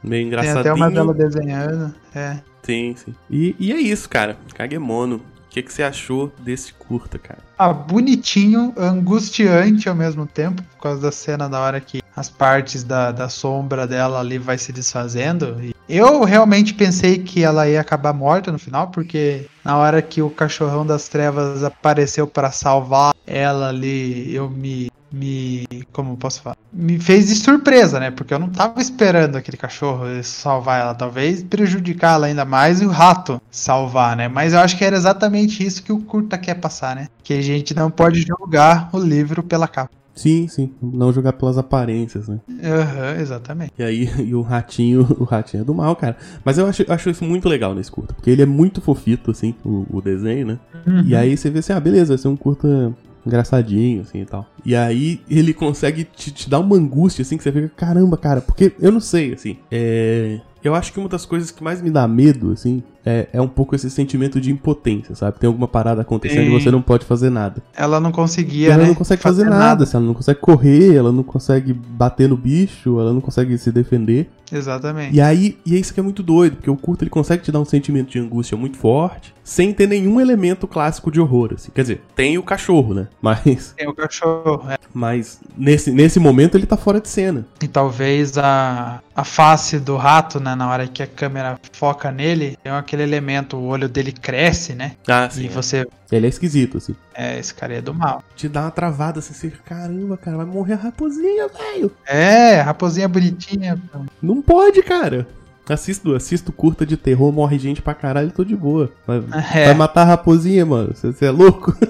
meio 0.03 0.21
Tem 0.21 0.27
engraçadinho. 0.27 0.59
até 0.59 0.73
uma 0.73 0.91
dela 0.91 1.15
desenhando. 1.15 1.95
É. 2.13 2.37
Sim, 2.61 2.95
sim. 2.95 3.15
E, 3.27 3.55
e 3.57 3.71
é 3.71 3.77
isso, 3.79 4.07
cara. 4.07 4.37
Kagemono. 4.53 5.19
O 5.47 5.49
que, 5.49 5.63
que 5.63 5.73
você 5.73 5.81
achou 5.81 6.31
desse 6.39 6.73
curta, 6.73 7.17
cara? 7.17 7.39
Ah, 7.57 7.71
bonitinho, 7.71 8.73
angustiante 8.77 9.87
ao 9.87 9.95
mesmo 9.95 10.27
tempo, 10.27 10.61
por 10.61 10.83
causa 10.83 11.01
da 11.01 11.11
cena 11.11 11.49
da 11.49 11.59
hora 11.59 11.79
que 11.79 12.01
as 12.17 12.29
partes 12.29 12.83
da, 12.83 13.11
da 13.11 13.29
sombra 13.29 13.85
dela 13.85 14.19
ali 14.19 14.39
vai 14.39 14.57
se 14.57 14.73
desfazendo. 14.73 15.55
E 15.61 15.75
eu 15.87 16.23
realmente 16.23 16.73
pensei 16.73 17.19
que 17.19 17.43
ela 17.43 17.69
ia 17.69 17.79
acabar 17.79 18.11
morta 18.11 18.51
no 18.51 18.57
final, 18.57 18.87
porque 18.87 19.45
na 19.63 19.77
hora 19.77 20.01
que 20.01 20.19
o 20.19 20.31
cachorrão 20.31 20.83
das 20.83 21.07
trevas 21.07 21.63
apareceu 21.63 22.25
pra 22.25 22.51
salvar 22.51 23.13
ela 23.25 23.69
ali, 23.69 24.33
eu 24.33 24.49
me. 24.49 24.89
Me. 25.09 25.65
Como 25.93 26.17
posso 26.17 26.41
falar? 26.41 26.57
Me 26.73 26.99
fez 26.99 27.27
de 27.27 27.35
surpresa, 27.35 27.97
né? 27.97 28.11
Porque 28.11 28.33
eu 28.33 28.39
não 28.39 28.49
tava 28.49 28.81
esperando 28.81 29.37
aquele 29.37 29.55
cachorro 29.55 30.03
salvar 30.21 30.81
ela. 30.81 30.93
Talvez 30.93 31.41
prejudicar 31.43 32.15
ela 32.15 32.27
ainda 32.27 32.43
mais 32.43 32.81
e 32.81 32.85
o 32.85 32.89
rato 32.89 33.41
salvar, 33.49 34.17
né? 34.17 34.27
Mas 34.27 34.51
eu 34.51 34.59
acho 34.59 34.77
que 34.77 34.83
era 34.83 34.97
exatamente 34.97 35.65
isso 35.65 35.81
que 35.81 35.93
o 35.93 36.01
Curta 36.01 36.37
quer 36.37 36.55
passar, 36.55 36.93
né? 36.93 37.07
Que 37.23 37.35
a 37.35 37.41
gente 37.41 37.73
não 37.73 37.89
pode 37.89 38.21
julgar 38.21 38.89
o 38.91 38.99
livro 38.99 39.41
pela 39.41 39.65
capa. 39.65 39.91
Sim, 40.17 40.47
sim. 40.47 40.73
Não 40.81 41.13
jogar 41.13 41.33
pelas 41.33 41.57
aparências, 41.57 42.27
né? 42.27 42.39
Aham, 42.63 43.21
exatamente. 43.21 43.71
E 43.77 43.83
aí, 43.83 44.09
e 44.19 44.33
o 44.35 44.41
ratinho, 44.41 45.01
o 45.19 45.23
ratinho 45.23 45.61
é 45.61 45.63
do 45.63 45.73
mal, 45.73 45.95
cara. 45.95 46.17
Mas 46.43 46.57
eu 46.57 46.65
acho, 46.65 46.83
acho 46.91 47.09
isso 47.09 47.23
muito 47.23 47.47
legal 47.47 47.73
nesse 47.73 47.91
curta, 47.91 48.13
porque 48.13 48.29
ele 48.29 48.41
é 48.41 48.45
muito 48.45 48.81
fofito, 48.81 49.31
assim, 49.31 49.53
o, 49.63 49.85
o 49.89 50.01
desenho, 50.01 50.47
né? 50.47 50.59
E 51.05 51.15
aí 51.15 51.37
você 51.37 51.49
vê 51.49 51.59
assim, 51.59 51.73
ah, 51.73 51.79
beleza, 51.79 52.09
vai 52.09 52.17
ser 52.17 52.27
um 52.27 52.35
curta 52.35 52.93
engraçadinho, 53.25 54.01
assim 54.01 54.21
e 54.21 54.25
tal. 54.25 54.45
E 54.65 54.75
aí 54.75 55.21
ele 55.29 55.53
consegue 55.53 56.03
te, 56.03 56.31
te 56.31 56.49
dar 56.49 56.59
uma 56.59 56.75
angústia, 56.75 57.21
assim, 57.21 57.37
que 57.37 57.43
você 57.43 57.51
fica, 57.51 57.69
caramba, 57.75 58.17
cara, 58.17 58.41
porque 58.41 58.73
eu 58.79 58.91
não 58.91 58.99
sei, 58.99 59.33
assim, 59.33 59.57
é. 59.71 60.39
Eu 60.63 60.73
acho 60.75 60.91
que 60.91 60.99
uma 60.99 61.07
das 61.07 61.25
coisas 61.25 61.51
que 61.51 61.63
mais 61.63 61.81
me 61.81 61.89
dá 61.89 62.07
medo, 62.07 62.51
assim, 62.51 62.83
é, 63.07 63.29
é 63.31 63.41
um 63.41 63.47
pouco 63.47 63.73
esse 63.73 63.89
sentimento 63.89 64.41
de 64.41 64.51
impotência, 64.51 65.15
sabe? 65.15 65.39
Tem 65.39 65.47
alguma 65.47 65.67
parada 65.67 66.01
acontecendo 66.01 66.49
Sim. 66.49 66.55
e 66.55 66.61
você 66.61 66.69
não 66.69 66.81
pode 66.81 67.05
fazer 67.05 67.29
nada. 67.29 67.63
Ela 67.73 68.01
não 68.01 68.11
conseguia, 68.11 68.73
ela 68.73 68.83
né? 68.83 68.89
não 68.89 68.95
consegue 68.95 69.21
fazer, 69.21 69.45
nada, 69.45 69.85
assim, 69.85 69.95
ela 69.95 70.05
não 70.05 70.13
consegue 70.13 70.41
correr, 70.41 70.93
ela 70.93 71.09
não 71.09 71.23
consegue 71.23 71.71
bater 71.71 72.27
no 72.27 72.35
bicho, 72.35 72.99
ela 72.99 73.13
não 73.13 73.21
consegue 73.21 73.57
se 73.57 73.71
defender. 73.71 74.29
Exatamente. 74.51 75.15
E 75.15 75.21
aí, 75.21 75.57
e 75.65 75.75
é 75.75 75.79
isso 75.79 75.93
que 75.93 76.01
é 76.01 76.03
muito 76.03 76.21
doido, 76.21 76.57
porque 76.57 76.69
o 76.69 76.75
curto 76.75 77.03
ele 77.03 77.09
consegue 77.09 77.43
te 77.43 77.51
dar 77.51 77.61
um 77.61 77.65
sentimento 77.65 78.09
de 78.09 78.19
angústia 78.19 78.57
muito 78.57 78.75
forte, 78.75 79.33
sem 79.47 79.71
ter 79.71 79.87
nenhum 79.87 80.19
elemento 80.19 80.67
clássico 80.67 81.09
de 81.09 81.21
horror, 81.21 81.53
assim. 81.55 81.71
Quer 81.73 81.81
dizer, 81.81 82.01
tem 82.13 82.37
o 82.37 82.43
cachorro, 82.43 82.93
né? 82.93 83.07
Mas, 83.21 83.73
Tem 83.77 83.87
o 83.87 83.93
cachorro. 83.93 84.69
é. 84.69 84.77
mas 84.93 85.39
nesse, 85.57 85.89
nesse 85.91 86.19
momento 86.19 86.57
ele 86.57 86.65
tá 86.65 86.75
fora 86.75 86.99
de 86.99 87.07
cena. 87.07 87.45
E 87.61 87.67
talvez 87.67 88.37
a, 88.37 89.01
a 89.15 89.23
face 89.23 89.79
do 89.79 89.95
rato, 89.95 90.39
né? 90.41 90.53
Na 90.53 90.69
hora 90.69 90.85
que 90.85 91.01
a 91.01 91.07
câmera 91.07 91.57
foca 91.71 92.11
nele, 92.11 92.57
tem 92.61 92.71
aquele 92.73 93.03
elemento, 93.03 93.55
o 93.55 93.67
olho 93.67 93.87
dele 93.87 94.11
cresce, 94.11 94.73
né? 94.73 94.93
Ah, 95.07 95.29
e 95.31 95.33
sim. 95.33 95.47
você. 95.47 95.87
Ele 96.11 96.25
é 96.25 96.29
esquisito, 96.29 96.77
assim. 96.77 96.95
É, 97.15 97.39
esse 97.39 97.53
cara 97.53 97.73
é 97.75 97.81
do 97.81 97.93
mal. 97.93 98.23
Te 98.35 98.49
dá 98.49 98.63
uma 98.63 98.71
travada, 98.71 99.19
assim, 99.19 99.33
você 99.33 99.49
fica, 99.49 99.63
caramba, 99.63 100.17
cara, 100.17 100.35
vai 100.37 100.45
morrer 100.45 100.73
a 100.73 100.77
raposinha, 100.77 101.47
velho. 101.47 101.89
É, 102.05 102.59
raposinha 102.59 103.07
bonitinha. 103.07 103.81
Não 104.21 104.41
pode, 104.41 104.83
cara. 104.83 105.25
Assisto, 105.69 106.15
assisto 106.15 106.51
curta 106.51 106.85
de 106.85 106.95
terror, 106.95 107.31
morre 107.31 107.59
gente 107.59 107.81
pra 107.81 107.93
caralho, 107.93 108.31
tô 108.31 108.43
de 108.43 108.55
boa. 108.55 108.89
Vai, 109.05 109.17
É. 109.53 109.65
vai 109.65 109.73
matar 109.73 110.01
a 110.03 110.05
raposinha, 110.05 110.65
mano. 110.65 110.93
Você 110.95 111.11
você 111.11 111.25
é 111.25 111.31
louco? 111.31 111.75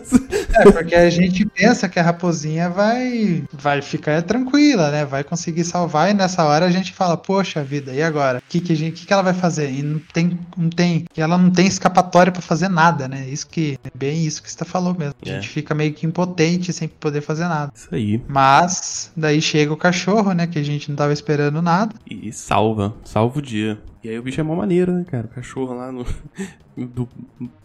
É, 0.62 0.72
porque 0.72 0.96
a 0.96 1.10
gente 1.10 1.46
pensa 1.46 1.88
que 1.90 2.00
a 2.00 2.04
raposinha 2.04 2.70
vai, 2.70 3.44
vai 3.52 3.82
ficar 3.82 4.22
tranquila, 4.22 4.92
né? 4.92 5.06
Vai 5.06 5.24
conseguir 5.24 5.64
salvar, 5.64 6.12
e 6.12 6.14
nessa 6.14 6.44
hora 6.44 6.66
a 6.66 6.72
gente 6.72 6.94
fala, 6.94 7.18
poxa 7.18 7.64
vida, 7.64 7.94
e 7.94 8.02
agora? 8.02 8.40
O 8.40 8.42
que, 8.48 8.60
que, 8.60 8.76
gente, 8.76 9.02
que, 9.02 9.08
que 9.08 9.14
ela 9.14 9.22
vai 9.22 9.34
fazer? 9.34 9.72
E 9.72 9.82
não 9.82 10.00
tem, 10.14 10.38
não 10.56 10.70
tem. 10.70 11.06
E 11.16 11.22
ela 11.22 11.38
não 11.38 11.52
tem 11.52 11.68
escapatória 11.68 12.32
para 12.32 12.42
fazer 12.42 12.70
nada, 12.70 13.08
né? 13.08 13.28
Isso 13.28 13.48
que 13.48 13.80
é 13.84 13.98
bem 13.98 14.26
isso 14.26 14.42
que 14.42 14.52
você 14.52 14.66
falou 14.66 14.94
mesmo. 14.94 15.16
A 15.24 15.30
gente 15.30 15.48
é. 15.48 15.50
fica 15.50 15.74
meio 15.76 15.94
que 15.94 16.06
impotente 16.06 16.74
sem 16.74 16.88
poder 16.88 17.22
fazer 17.22 17.48
nada. 17.48 17.72
Isso 17.76 17.90
aí. 17.92 18.22
Mas 18.28 19.12
daí 19.16 19.42
chega 19.42 19.74
o 19.74 19.78
cachorro, 19.78 20.34
né? 20.34 20.48
Que 20.48 20.60
a 20.60 20.64
gente 20.64 20.90
não 20.90 20.96
tava 20.96 21.14
esperando 21.14 21.62
nada. 21.62 21.94
E 22.10 22.32
salva, 22.32 22.94
salva 23.04 23.40
o 23.40 23.42
dia. 23.42 23.78
E 24.04 24.10
aí 24.10 24.20
o 24.20 24.24
bicho 24.24 24.40
é 24.40 24.44
mó 24.44 24.56
maneiro, 24.56 24.92
né, 24.92 25.06
cara? 25.06 25.28
O 25.28 25.30
cachorro 25.30 25.74
lá 25.74 25.92
no. 25.92 26.06
do, 26.78 27.08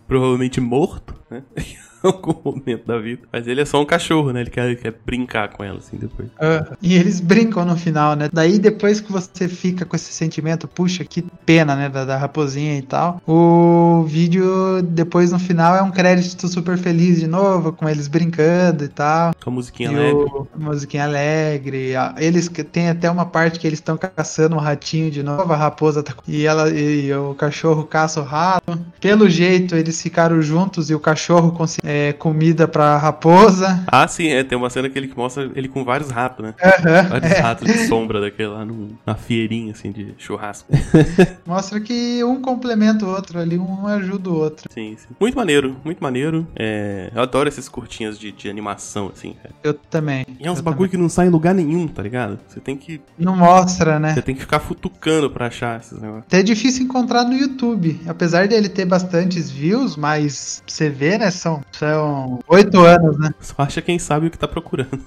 provavelmente 0.06 0.60
morto, 0.60 1.14
né? 1.30 1.42
algum 2.02 2.34
momento 2.44 2.86
da 2.86 2.98
vida. 2.98 3.22
Mas 3.32 3.46
ele 3.46 3.60
é 3.60 3.64
só 3.64 3.80
um 3.80 3.86
cachorro, 3.86 4.32
né? 4.32 4.40
Ele 4.40 4.50
quer, 4.50 4.66
ele 4.66 4.76
quer 4.76 4.94
brincar 5.04 5.48
com 5.48 5.62
ela, 5.62 5.78
assim, 5.78 5.96
depois. 5.96 6.28
Uh, 6.30 6.76
e 6.82 6.94
eles 6.94 7.20
brincam 7.20 7.64
no 7.64 7.76
final, 7.76 8.16
né? 8.16 8.28
Daí, 8.32 8.58
depois 8.58 9.00
que 9.00 9.12
você 9.12 9.48
fica 9.48 9.84
com 9.84 9.94
esse 9.94 10.12
sentimento, 10.12 10.66
puxa, 10.66 11.04
que 11.04 11.22
pena, 11.46 11.76
né? 11.76 11.88
Da, 11.88 12.04
da 12.04 12.16
raposinha 12.16 12.76
e 12.76 12.82
tal. 12.82 13.20
O 13.26 14.04
vídeo, 14.06 14.82
depois 14.82 15.32
no 15.32 15.38
final, 15.38 15.76
é 15.76 15.82
um 15.82 15.90
crédito 15.90 16.48
super 16.48 16.76
feliz 16.76 17.20
de 17.20 17.26
novo, 17.26 17.72
com 17.72 17.88
eles 17.88 18.08
brincando 18.08 18.84
e 18.84 18.88
tal. 18.88 19.32
Com 19.42 19.50
a 19.50 19.52
musiquinha 19.52 19.90
e 19.90 19.94
alegre. 19.94 20.14
O, 20.14 20.48
musiquinha 20.56 21.04
alegre. 21.04 21.92
Eles 22.18 22.48
tem 22.70 22.88
até 22.88 23.10
uma 23.10 23.26
parte 23.26 23.58
que 23.58 23.66
eles 23.66 23.78
estão 23.78 23.96
caçando 23.96 24.56
um 24.56 24.58
ratinho 24.58 25.10
de 25.10 25.22
novo, 25.22 25.52
a 25.52 25.56
raposa 25.56 26.02
tá. 26.02 26.14
E 26.26 26.46
ela 26.46 26.68
e 26.70 27.12
o 27.14 27.34
cachorro 27.34 27.84
caça 27.84 28.20
o 28.20 28.24
rato. 28.24 28.78
Pelo 29.00 29.28
jeito, 29.28 29.74
eles 29.74 30.00
ficaram 30.00 30.40
juntos 30.40 30.90
e 30.90 30.94
o 30.94 31.00
cachorro 31.00 31.52
conseguiu 31.52 31.90
é, 31.90 32.12
comida 32.12 32.68
pra 32.68 32.96
raposa. 32.96 33.82
Ah, 33.86 34.06
sim, 34.06 34.28
é, 34.28 34.44
tem 34.44 34.56
uma 34.56 34.70
cena 34.70 34.88
que 34.88 34.98
ele 34.98 35.12
mostra 35.16 35.50
ele 35.54 35.68
com 35.68 35.84
vários 35.84 36.10
ratos, 36.10 36.44
né? 36.44 36.54
Uhum, 36.62 37.08
vários 37.08 37.32
é. 37.32 37.40
ratos 37.40 37.66
de 37.66 37.78
sombra 37.86 38.20
daquele 38.20 38.48
lá 38.48 38.64
no, 38.64 38.90
na 39.04 39.14
feirinha, 39.14 39.72
assim, 39.72 39.90
de 39.90 40.14
churrasco. 40.18 40.72
Mostra 41.46 41.80
que 41.80 42.22
um 42.24 42.40
complementa 42.40 43.04
o 43.04 43.08
outro 43.08 43.38
ali, 43.38 43.58
um 43.58 43.86
ajuda 43.86 44.30
o 44.30 44.34
outro. 44.34 44.68
Sim, 44.72 44.96
sim. 44.96 45.08
Muito 45.18 45.36
maneiro, 45.36 45.76
muito 45.84 46.02
maneiro. 46.02 46.46
É, 46.54 47.10
eu 47.14 47.22
adoro 47.22 47.48
esses 47.48 47.68
curtinhas 47.68 48.18
de, 48.18 48.30
de 48.30 48.48
animação, 48.48 49.10
assim, 49.12 49.34
cara. 49.34 49.54
Eu 49.62 49.74
também. 49.74 50.24
E 50.38 50.46
é 50.46 50.50
uns 50.50 50.60
bagulho 50.60 50.88
também. 50.88 50.90
que 50.90 50.96
não 50.96 51.08
sai 51.08 51.26
em 51.26 51.30
lugar 51.30 51.54
nenhum, 51.54 51.88
tá 51.88 52.02
ligado? 52.02 52.38
Você 52.48 52.60
tem 52.60 52.76
que. 52.76 53.00
Não 53.18 53.36
mostra, 53.36 53.98
né? 53.98 54.14
Você 54.14 54.22
tem 54.22 54.34
que 54.34 54.40
ficar 54.40 54.60
futucando 54.60 55.30
pra 55.30 55.46
achar 55.46 55.80
esses 55.80 55.92
negócios. 56.00 56.11
Até 56.18 56.40
é 56.40 56.42
difícil 56.42 56.84
encontrar 56.84 57.24
no 57.24 57.34
YouTube. 57.34 58.00
Apesar 58.06 58.48
dele 58.48 58.68
ter 58.68 58.84
bastantes 58.84 59.50
views, 59.50 59.96
mas 59.96 60.62
você 60.66 60.88
vê, 60.88 61.18
né? 61.18 61.30
São 61.30 61.62
são 61.72 62.40
oito 62.48 62.80
anos, 62.80 63.18
né? 63.18 63.32
Só 63.40 63.54
acha 63.58 63.82
quem 63.82 63.98
sabe 63.98 64.26
o 64.26 64.30
que 64.30 64.38
tá 64.38 64.48
procurando. 64.48 65.00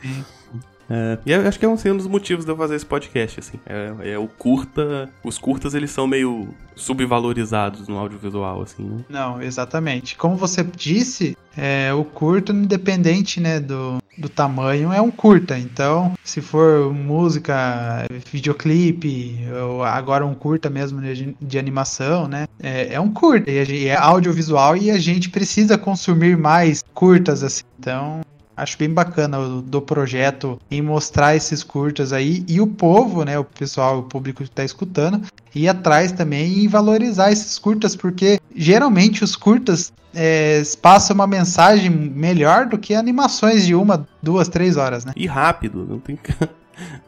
Sim. 0.00 0.24
É, 0.88 1.18
e 1.24 1.32
eu 1.32 1.46
acho 1.46 1.58
que 1.58 1.64
é 1.64 1.68
um, 1.68 1.74
um 1.74 1.96
dos 1.96 2.06
motivos 2.06 2.44
de 2.44 2.50
eu 2.50 2.56
fazer 2.56 2.76
esse 2.76 2.86
podcast, 2.86 3.40
assim. 3.40 3.58
É, 3.66 4.12
é, 4.12 4.18
o 4.18 4.28
curta. 4.28 5.08
Os 5.24 5.38
curtas, 5.38 5.74
eles 5.74 5.90
são 5.90 6.06
meio 6.06 6.48
subvalorizados 6.74 7.88
no 7.88 7.98
audiovisual, 7.98 8.62
assim, 8.62 8.82
né? 8.82 9.04
Não, 9.08 9.40
exatamente. 9.40 10.16
Como 10.16 10.36
você 10.36 10.62
disse, 10.64 11.36
é, 11.56 11.92
o 11.92 12.04
curto, 12.04 12.52
independente, 12.52 13.40
né, 13.40 13.60
do, 13.60 13.98
do 14.16 14.28
tamanho, 14.28 14.92
é 14.92 15.00
um 15.00 15.10
curta. 15.10 15.58
Então, 15.58 16.12
se 16.24 16.40
for 16.40 16.92
música, 16.92 18.06
videoclipe, 18.30 19.38
ou 19.62 19.82
agora 19.82 20.26
um 20.26 20.34
curta 20.34 20.70
mesmo 20.70 21.00
de, 21.00 21.36
de 21.40 21.58
animação, 21.58 22.26
né, 22.26 22.46
é, 22.62 22.94
é 22.94 23.00
um 23.00 23.12
curta. 23.12 23.50
E 23.50 23.86
é 23.86 23.96
audiovisual 23.96 24.76
e 24.76 24.90
a 24.90 24.98
gente 24.98 25.30
precisa 25.30 25.76
consumir 25.76 26.36
mais 26.36 26.82
curtas, 26.94 27.42
assim. 27.42 27.64
Então, 27.78 28.22
acho 28.62 28.78
bem 28.78 28.88
bacana 28.88 29.38
do, 29.38 29.62
do 29.62 29.82
projeto 29.82 30.60
em 30.70 30.80
mostrar 30.80 31.34
esses 31.34 31.62
curtas 31.62 32.12
aí 32.12 32.44
e 32.48 32.60
o 32.60 32.66
povo, 32.66 33.24
né, 33.24 33.38
o 33.38 33.44
pessoal, 33.44 33.98
o 33.98 34.02
público 34.04 34.42
que 34.42 34.48
está 34.48 34.64
escutando, 34.64 35.22
ir 35.54 35.68
atrás 35.68 36.12
também 36.12 36.58
e 36.58 36.68
valorizar 36.68 37.30
esses 37.32 37.58
curtas, 37.58 37.96
porque 37.96 38.40
geralmente 38.54 39.24
os 39.24 39.36
curtas 39.36 39.92
é, 40.14 40.62
passam 40.80 41.14
uma 41.14 41.26
mensagem 41.26 41.90
melhor 41.90 42.66
do 42.66 42.78
que 42.78 42.94
animações 42.94 43.66
de 43.66 43.74
uma, 43.74 44.06
duas, 44.22 44.48
três 44.48 44.76
horas, 44.76 45.04
né? 45.04 45.12
E 45.16 45.26
rápido, 45.26 45.86
não 45.88 45.98
tem 45.98 46.16
que 46.22 46.32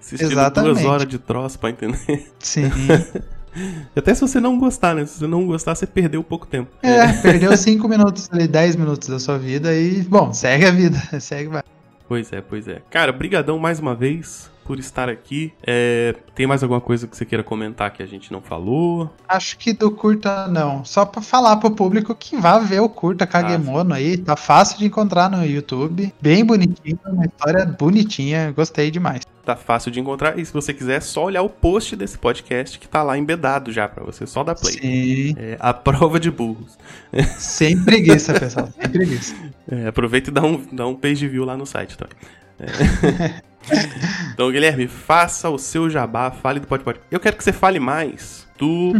assistir 0.00 0.34
duas 0.34 0.84
horas 0.84 1.06
de 1.06 1.18
troço 1.18 1.58
para 1.58 1.70
entender. 1.70 2.32
Sim. 2.38 2.70
Até 3.94 4.14
se 4.14 4.20
você 4.20 4.40
não 4.40 4.58
gostar, 4.58 4.94
né? 4.94 5.06
Se 5.06 5.18
você 5.18 5.26
não 5.26 5.46
gostar, 5.46 5.74
você 5.74 5.86
perdeu 5.86 6.22
pouco 6.22 6.46
tempo. 6.46 6.70
É, 6.82 7.12
perdeu 7.22 7.56
5 7.56 7.88
minutos 7.88 8.28
ali, 8.32 8.46
10 8.46 8.76
minutos 8.76 9.08
da 9.08 9.18
sua 9.18 9.38
vida 9.38 9.74
e, 9.74 10.02
bom, 10.02 10.32
segue 10.32 10.66
a 10.66 10.70
vida, 10.70 10.98
segue 11.20 11.48
vai. 11.48 11.62
Pois 12.06 12.32
é, 12.32 12.40
pois 12.40 12.68
é. 12.68 12.82
Cara, 12.90 13.12
brigadão 13.12 13.58
mais 13.58 13.78
uma 13.78 13.94
vez 13.94 14.50
por 14.64 14.78
estar 14.78 15.08
aqui. 15.08 15.52
É, 15.66 16.14
tem 16.34 16.46
mais 16.46 16.62
alguma 16.62 16.80
coisa 16.80 17.06
que 17.06 17.16
você 17.16 17.24
queira 17.24 17.44
comentar 17.44 17.90
que 17.92 18.02
a 18.02 18.06
gente 18.06 18.32
não 18.32 18.40
falou? 18.40 19.10
Acho 19.28 19.56
que 19.58 19.72
do 19.72 19.90
curta 19.90 20.48
não. 20.48 20.84
Só 20.84 21.04
para 21.04 21.22
falar 21.22 21.56
pro 21.56 21.70
público 21.70 22.14
que 22.14 22.36
vá 22.36 22.58
ver 22.58 22.80
o 22.80 22.88
curta 22.88 23.26
Kagemono 23.26 23.92
ah, 23.92 23.96
aí. 23.96 24.16
Tá 24.16 24.36
fácil 24.36 24.78
de 24.78 24.86
encontrar 24.86 25.30
no 25.30 25.44
YouTube. 25.44 26.12
Bem 26.20 26.44
bonitinho, 26.44 26.98
uma 27.06 27.26
história 27.26 27.64
bonitinha. 27.64 28.52
Gostei 28.52 28.90
demais. 28.90 29.22
Tá 29.44 29.54
fácil 29.54 29.90
de 29.90 30.00
encontrar. 30.00 30.38
E 30.38 30.44
se 30.44 30.52
você 30.52 30.72
quiser, 30.72 30.96
é 30.96 31.00
só 31.00 31.24
olhar 31.24 31.42
o 31.42 31.50
post 31.50 31.94
desse 31.94 32.16
podcast 32.16 32.78
que 32.78 32.88
tá 32.88 33.02
lá 33.02 33.18
embedado 33.18 33.70
já 33.70 33.86
para 33.86 34.02
você. 34.02 34.26
Só 34.26 34.42
dar 34.42 34.54
play. 34.54 34.72
Sim. 34.74 35.34
É 35.38 35.56
a 35.60 35.74
prova 35.74 36.18
de 36.18 36.30
burros. 36.30 36.78
Sem 37.36 37.82
preguiça, 37.84 38.32
pessoal. 38.38 38.68
Sem 38.80 38.90
preguiça. 38.90 39.34
É, 39.70 39.88
aproveita 39.88 40.30
e 40.30 40.32
dá 40.32 40.42
um, 40.42 40.64
dá 40.72 40.86
um 40.86 40.94
page 40.94 41.28
view 41.28 41.44
lá 41.44 41.56
no 41.56 41.66
site 41.66 41.98
também. 41.98 42.16
É. 42.58 43.42
então, 44.32 44.50
Guilherme, 44.50 44.88
faça 44.88 45.50
o 45.50 45.58
seu 45.58 45.90
jabá, 45.90 46.30
fale 46.30 46.60
do 46.60 46.66
Pode 46.66 46.82
Pode. 46.82 47.00
Eu 47.10 47.20
quero 47.20 47.36
que 47.36 47.44
você 47.44 47.52
fale 47.52 47.78
mais 47.78 48.43
do, 48.58 48.92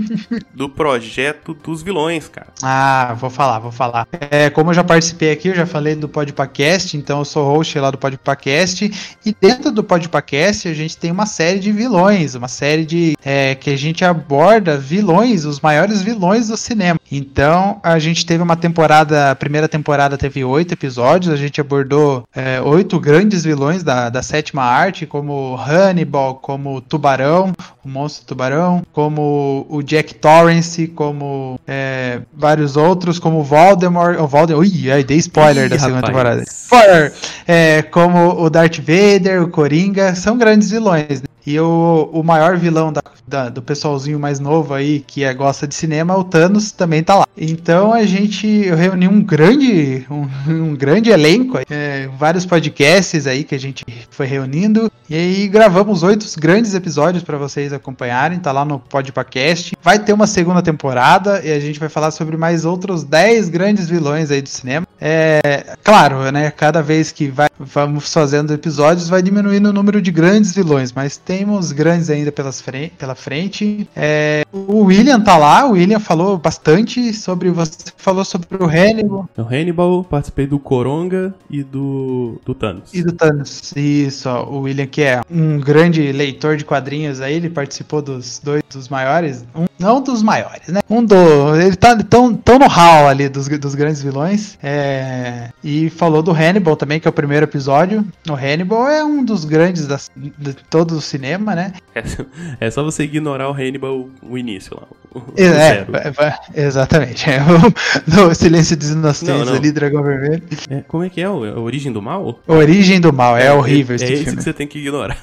do 0.55 0.69
projeto 0.69 1.55
dos 1.55 1.83
vilões, 1.83 2.29
cara. 2.29 2.49
Ah, 2.63 3.15
vou 3.19 3.31
falar, 3.31 3.59
vou 3.59 3.73
falar. 3.73 4.07
É, 4.31 4.51
como 4.51 4.71
eu 4.71 4.75
já 4.75 4.85
participei 4.85 5.33
aqui, 5.33 5.49
eu 5.49 5.55
já 5.55 5.67
falei 5.67 5.95
do 5.95 6.09
Podpacast, 6.09 6.97
então 6.97 7.21
eu 7.21 7.25
sou 7.25 7.47
host 7.47 7.79
lá 7.79 7.91
do 7.91 7.99
Podpacast, 7.99 9.17
e 9.25 9.37
dentro 9.41 9.71
do 9.71 9.85
Podpacast 9.85 10.69
a 10.69 10.75
gente 10.75 10.97
tem 10.97 11.11
uma 11.11 11.27
série 11.27 11.61
de 11.61 11.71
vilões, 11.71 12.35
uma 12.35 12.49
série 12.49 12.85
de 12.85 13.17
é, 13.25 13.55
que 13.55 13.71
a 13.71 13.77
gente 13.77 14.05
aborda 14.05 14.77
vilões, 14.77 15.45
os 15.45 15.61
maiores 15.61 16.03
vilões 16.03 16.49
do 16.49 16.57
cinema. 16.57 16.99
Então 17.11 17.81
a 17.83 17.99
gente 17.99 18.27
teve 18.27 18.43
uma 18.43 18.57
temporada, 18.57 19.31
a 19.31 19.35
primeira 19.35 19.69
temporada 19.69 20.19
teve 20.19 20.45
oito 20.45 20.75
episódios, 20.75 21.33
a 21.33 21.37
gente 21.37 21.61
abordou 21.61 22.25
é, 22.35 22.61
oito 22.61 22.99
grandes 22.99 23.45
vilões 23.45 23.83
da, 23.83 24.09
da 24.09 24.23
sétima 24.23 24.63
arte, 24.63 25.07
como 25.07 25.57
Hannibal, 25.57 26.37
como 26.37 26.81
Tubarão, 26.81 27.53
o 27.85 27.89
Monstro 27.89 28.27
Tubarão, 28.27 28.83
como 28.93 29.44
o 29.69 29.83
Jack 29.83 30.15
Torrance, 30.15 30.87
como 30.89 31.59
é, 31.67 32.21
vários 32.33 32.77
outros, 32.77 33.19
como 33.19 33.43
Voldemort. 33.43 34.19
O 34.21 34.27
Voldemort 34.27 34.67
ui, 34.67 34.91
aí 34.91 35.05
dei 35.05 35.19
spoiler 35.19 35.67
Ih, 35.67 35.69
da 35.69 35.79
segunda 35.79 35.97
rapaz. 35.97 36.13
temporada. 36.13 36.43
Spoiler! 36.43 37.13
É, 37.47 37.83
como 37.83 38.43
o 38.43 38.49
Darth 38.51 38.79
Vader, 38.79 39.43
o 39.43 39.49
Coringa, 39.49 40.15
são 40.15 40.37
grandes 40.39 40.71
vilões. 40.71 41.23
Né? 41.23 41.29
E 41.47 41.59
o, 41.61 42.09
o 42.13 42.23
maior 42.23 42.57
vilão 42.57 42.93
da, 42.93 43.03
da, 43.27 43.49
do 43.49 43.63
pessoalzinho 43.63 44.19
mais 44.19 44.41
novo 44.41 44.73
aí, 44.73 45.05
que 45.07 45.25
é, 45.25 45.35
gosta 45.35 45.67
de 45.67 45.75
cinema, 45.75 46.17
o 46.17 46.25
Thanos, 46.25 46.73
também 46.73 47.03
tá 47.03 47.17
lá. 47.17 47.27
Então 47.37 47.93
a 47.93 48.05
gente 48.05 48.47
eu 48.47 48.77
reuni 48.77 49.09
um 49.09 49.21
grande, 49.21 50.07
um, 50.11 50.29
um 50.49 50.77
grande 50.77 51.11
elenco, 51.11 51.59
é, 51.69 52.09
vários 52.19 52.47
podcasts 52.47 53.27
aí 53.27 53.45
que 53.45 53.55
a 53.55 53.61
gente 53.61 53.85
foi 54.11 54.27
reunindo. 54.27 54.91
E 55.09 55.15
aí 55.15 55.49
gravamos 55.49 56.03
oito 56.03 56.25
grandes 56.39 56.75
episódios 56.75 57.23
para 57.23 57.37
vocês 57.37 57.73
acompanharem, 57.73 58.39
tá 58.39 58.53
lá 58.53 58.65
no 58.65 58.79
Podpacast. 58.79 59.77
Vai 59.83 59.99
ter 59.99 60.13
uma 60.13 60.27
segunda 60.27 60.63
temporada 60.63 61.43
e 61.45 61.53
a 61.53 61.61
gente 61.61 61.79
vai 61.79 61.89
falar 61.89 62.11
sobre 62.11 62.37
mais 62.37 62.65
outros 62.65 63.05
dez 63.05 63.49
grandes 63.49 63.89
vilões 63.89 64.31
aí 64.31 64.41
do 64.41 64.49
cinema. 64.49 64.87
É, 65.01 65.77
claro, 65.83 66.31
né? 66.33 66.51
Cada 66.51 66.81
vez 66.81 67.13
que 67.13 67.29
vai, 67.29 67.49
vamos 67.59 68.11
fazendo 68.13 68.55
episódios, 68.55 69.09
vai 69.09 69.21
diminuindo 69.21 69.69
o 69.69 69.73
número 69.73 70.01
de 70.01 70.11
grandes 70.11 70.55
vilões, 70.55 70.93
mas 70.93 71.19
temos 71.39 71.73
grandes 71.73 72.11
ainda 72.11 72.31
pelas 72.31 72.61
frente, 72.61 72.93
pela 72.97 73.15
frente. 73.17 73.89
É, 73.97 74.45
o 74.53 74.85
William 74.85 75.21
tá 75.21 75.37
lá, 75.37 75.67
o 75.67 75.73
William 75.73 75.99
falou 75.99 76.39
bastante 76.39 77.13
sobre. 77.13 77.51
Você 77.51 77.93
falou 77.97 78.25
sobre 78.25 78.47
o 78.57 78.67
Hannibal. 78.67 79.29
O 79.37 79.43
Hannibal, 79.43 80.05
participei 80.05 80.47
do 80.47 80.59
Coronga 80.61 81.35
e 81.51 81.65
do, 81.65 82.41
do 82.45 82.55
Thanos. 82.55 82.95
E 82.95 83.03
do 83.03 83.13
Thanos, 83.13 83.73
isso. 83.75 84.29
Ó, 84.29 84.45
o 84.45 84.61
William, 84.61 84.87
que 84.87 85.03
é 85.03 85.23
um 85.29 85.59
grande 85.59 86.13
leitor 86.13 86.57
de 86.57 86.65
quadrinhos 86.65 87.21
aí, 87.21 87.35
ele 87.35 87.51
participou 87.51 88.01
dos 88.01 88.39
dois 88.39 88.63
dos 88.73 88.89
maiores. 88.89 89.45
Um 89.55 89.67
Não 89.79 90.01
dos 90.01 90.23
maiores, 90.23 90.69
né? 90.69 90.81
Um 90.89 91.05
do. 91.05 91.57
Ele 91.57 91.77
tá 91.77 91.97
tão, 91.97 92.35
tão 92.35 92.59
no 92.59 92.69
hall 92.69 93.09
ali 93.09 93.29
dos, 93.29 93.49
dos 93.49 93.75
grandes 93.75 94.03
vilões. 94.03 94.57
É, 94.63 95.51
e 95.63 95.91
falou 95.91 96.23
do 96.23 96.33
Hannibal 96.33 96.77
também, 96.77 97.01
que 97.01 97.09
é 97.09 97.11
o 97.11 97.15
primeiro 97.15 97.45
episódio. 97.45 98.05
O 98.29 98.35
Hannibal 98.35 98.89
é 98.89 99.05
um 99.05 99.25
dos 99.25 99.45
grandes 99.45 99.87
das, 99.87 100.11
de 100.17 100.55
todo 100.71 100.93
o 100.93 101.01
cinema, 101.01 101.24
né? 101.55 101.73
É, 101.95 102.67
é 102.67 102.71
só 102.71 102.83
você 102.83 103.05
ignorar 103.05 103.49
o 103.49 103.53
Hannibal 103.53 104.09
o 104.23 104.39
início 104.39 104.77
lá. 104.77 104.87
O, 105.15 105.23
é, 105.37 105.45
é, 105.45 106.63
é, 106.63 106.67
exatamente. 106.67 107.27
É 107.35 108.21
o, 108.21 108.35
Silêncio 108.35 108.77
dos 108.77 108.91
Inocentes 108.91 109.49
ali, 109.49 109.73
Dragão 109.73 110.03
Vermelho. 110.03 110.43
É, 110.69 110.83
como 110.83 111.05
é 111.05 111.09
que 111.09 111.21
é? 111.21 111.29
O, 111.29 111.45
a 111.45 111.61
Origem 111.61 111.93
do 111.93 112.03
Mal? 112.03 112.41
Origem 112.47 113.01
do 113.01 113.13
Mal, 113.13 113.37
é, 113.37 113.53
horrível 113.53 113.97
esse 113.97 114.05
É 114.05 114.13
esse 114.13 114.25
filme. 114.25 114.37
que 114.37 114.43
você 114.43 114.53
tem 114.53 114.67
que 114.67 114.79
ignorar. 114.79 115.17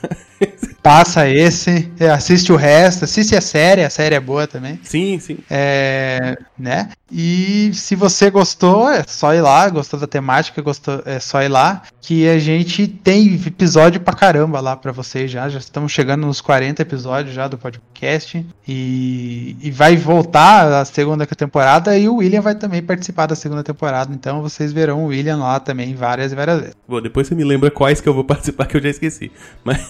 Passa 0.82 1.30
esse, 1.30 1.92
assiste 2.12 2.52
o 2.52 2.56
resto, 2.56 3.06
assiste 3.06 3.36
a 3.36 3.42
série, 3.42 3.84
a 3.84 3.90
série 3.90 4.16
é 4.16 4.20
boa 4.20 4.48
também. 4.48 4.80
Sim, 4.84 5.20
sim. 5.20 5.38
É, 5.50 6.38
né? 6.58 6.90
E 7.12 7.72
se 7.74 7.96
você 7.96 8.32
gostou, 8.32 8.90
é 8.90 9.04
só 9.06 9.34
ir 9.34 9.42
lá, 9.42 9.70
gostou 9.70 10.00
da 10.00 10.08
temática, 10.08 10.62
gostou, 10.62 11.04
é 11.06 11.20
só 11.20 11.44
ir 11.44 11.50
lá, 11.50 11.84
que 12.02 12.28
a 12.28 12.40
gente 12.40 12.88
tem 12.88 13.36
episódio 13.46 14.00
pra 14.00 14.16
caramba 14.16 14.60
lá 14.60 14.76
pra 14.76 14.92
vocês 14.92 15.30
já, 15.30 15.50
já 15.50 15.60
estamos 15.60 15.92
chegando 15.92 16.26
nos 16.26 16.40
40 16.40 16.82
episódios 16.82 17.36
já 17.36 17.48
do 17.48 17.58
podcast 17.58 18.44
e, 18.68 19.58
e 19.62 19.70
vai 19.70 19.98
voltar 19.98 20.82
a 20.82 20.86
segunda 20.86 21.28
temporada 21.28 21.98
e 21.98 22.08
o 22.08 22.16
William 22.16 22.42
vai 22.42 22.56
também 22.56 22.82
participar 22.82 23.28
da 23.28 23.36
segunda 23.36 23.64
temporada, 23.64 24.14
então 24.14 24.42
vocês 24.42 24.72
verão 24.72 25.04
o 25.04 25.08
William 25.08 25.38
lá 25.38 25.60
também 25.60 25.94
várias 25.94 26.32
e 26.32 26.36
várias 26.36 26.60
vezes. 26.60 26.76
Bom, 26.88 27.02
depois 27.02 27.28
você 27.28 27.36
me 27.36 27.44
lembra 27.44 27.70
quais 27.70 28.00
que 28.00 28.08
eu 28.08 28.14
vou 28.14 28.24
participar 28.26 28.66
que 28.66 28.78
eu 28.78 28.82
já 28.82 28.90
esqueci. 28.90 29.32
Mas 29.64 29.86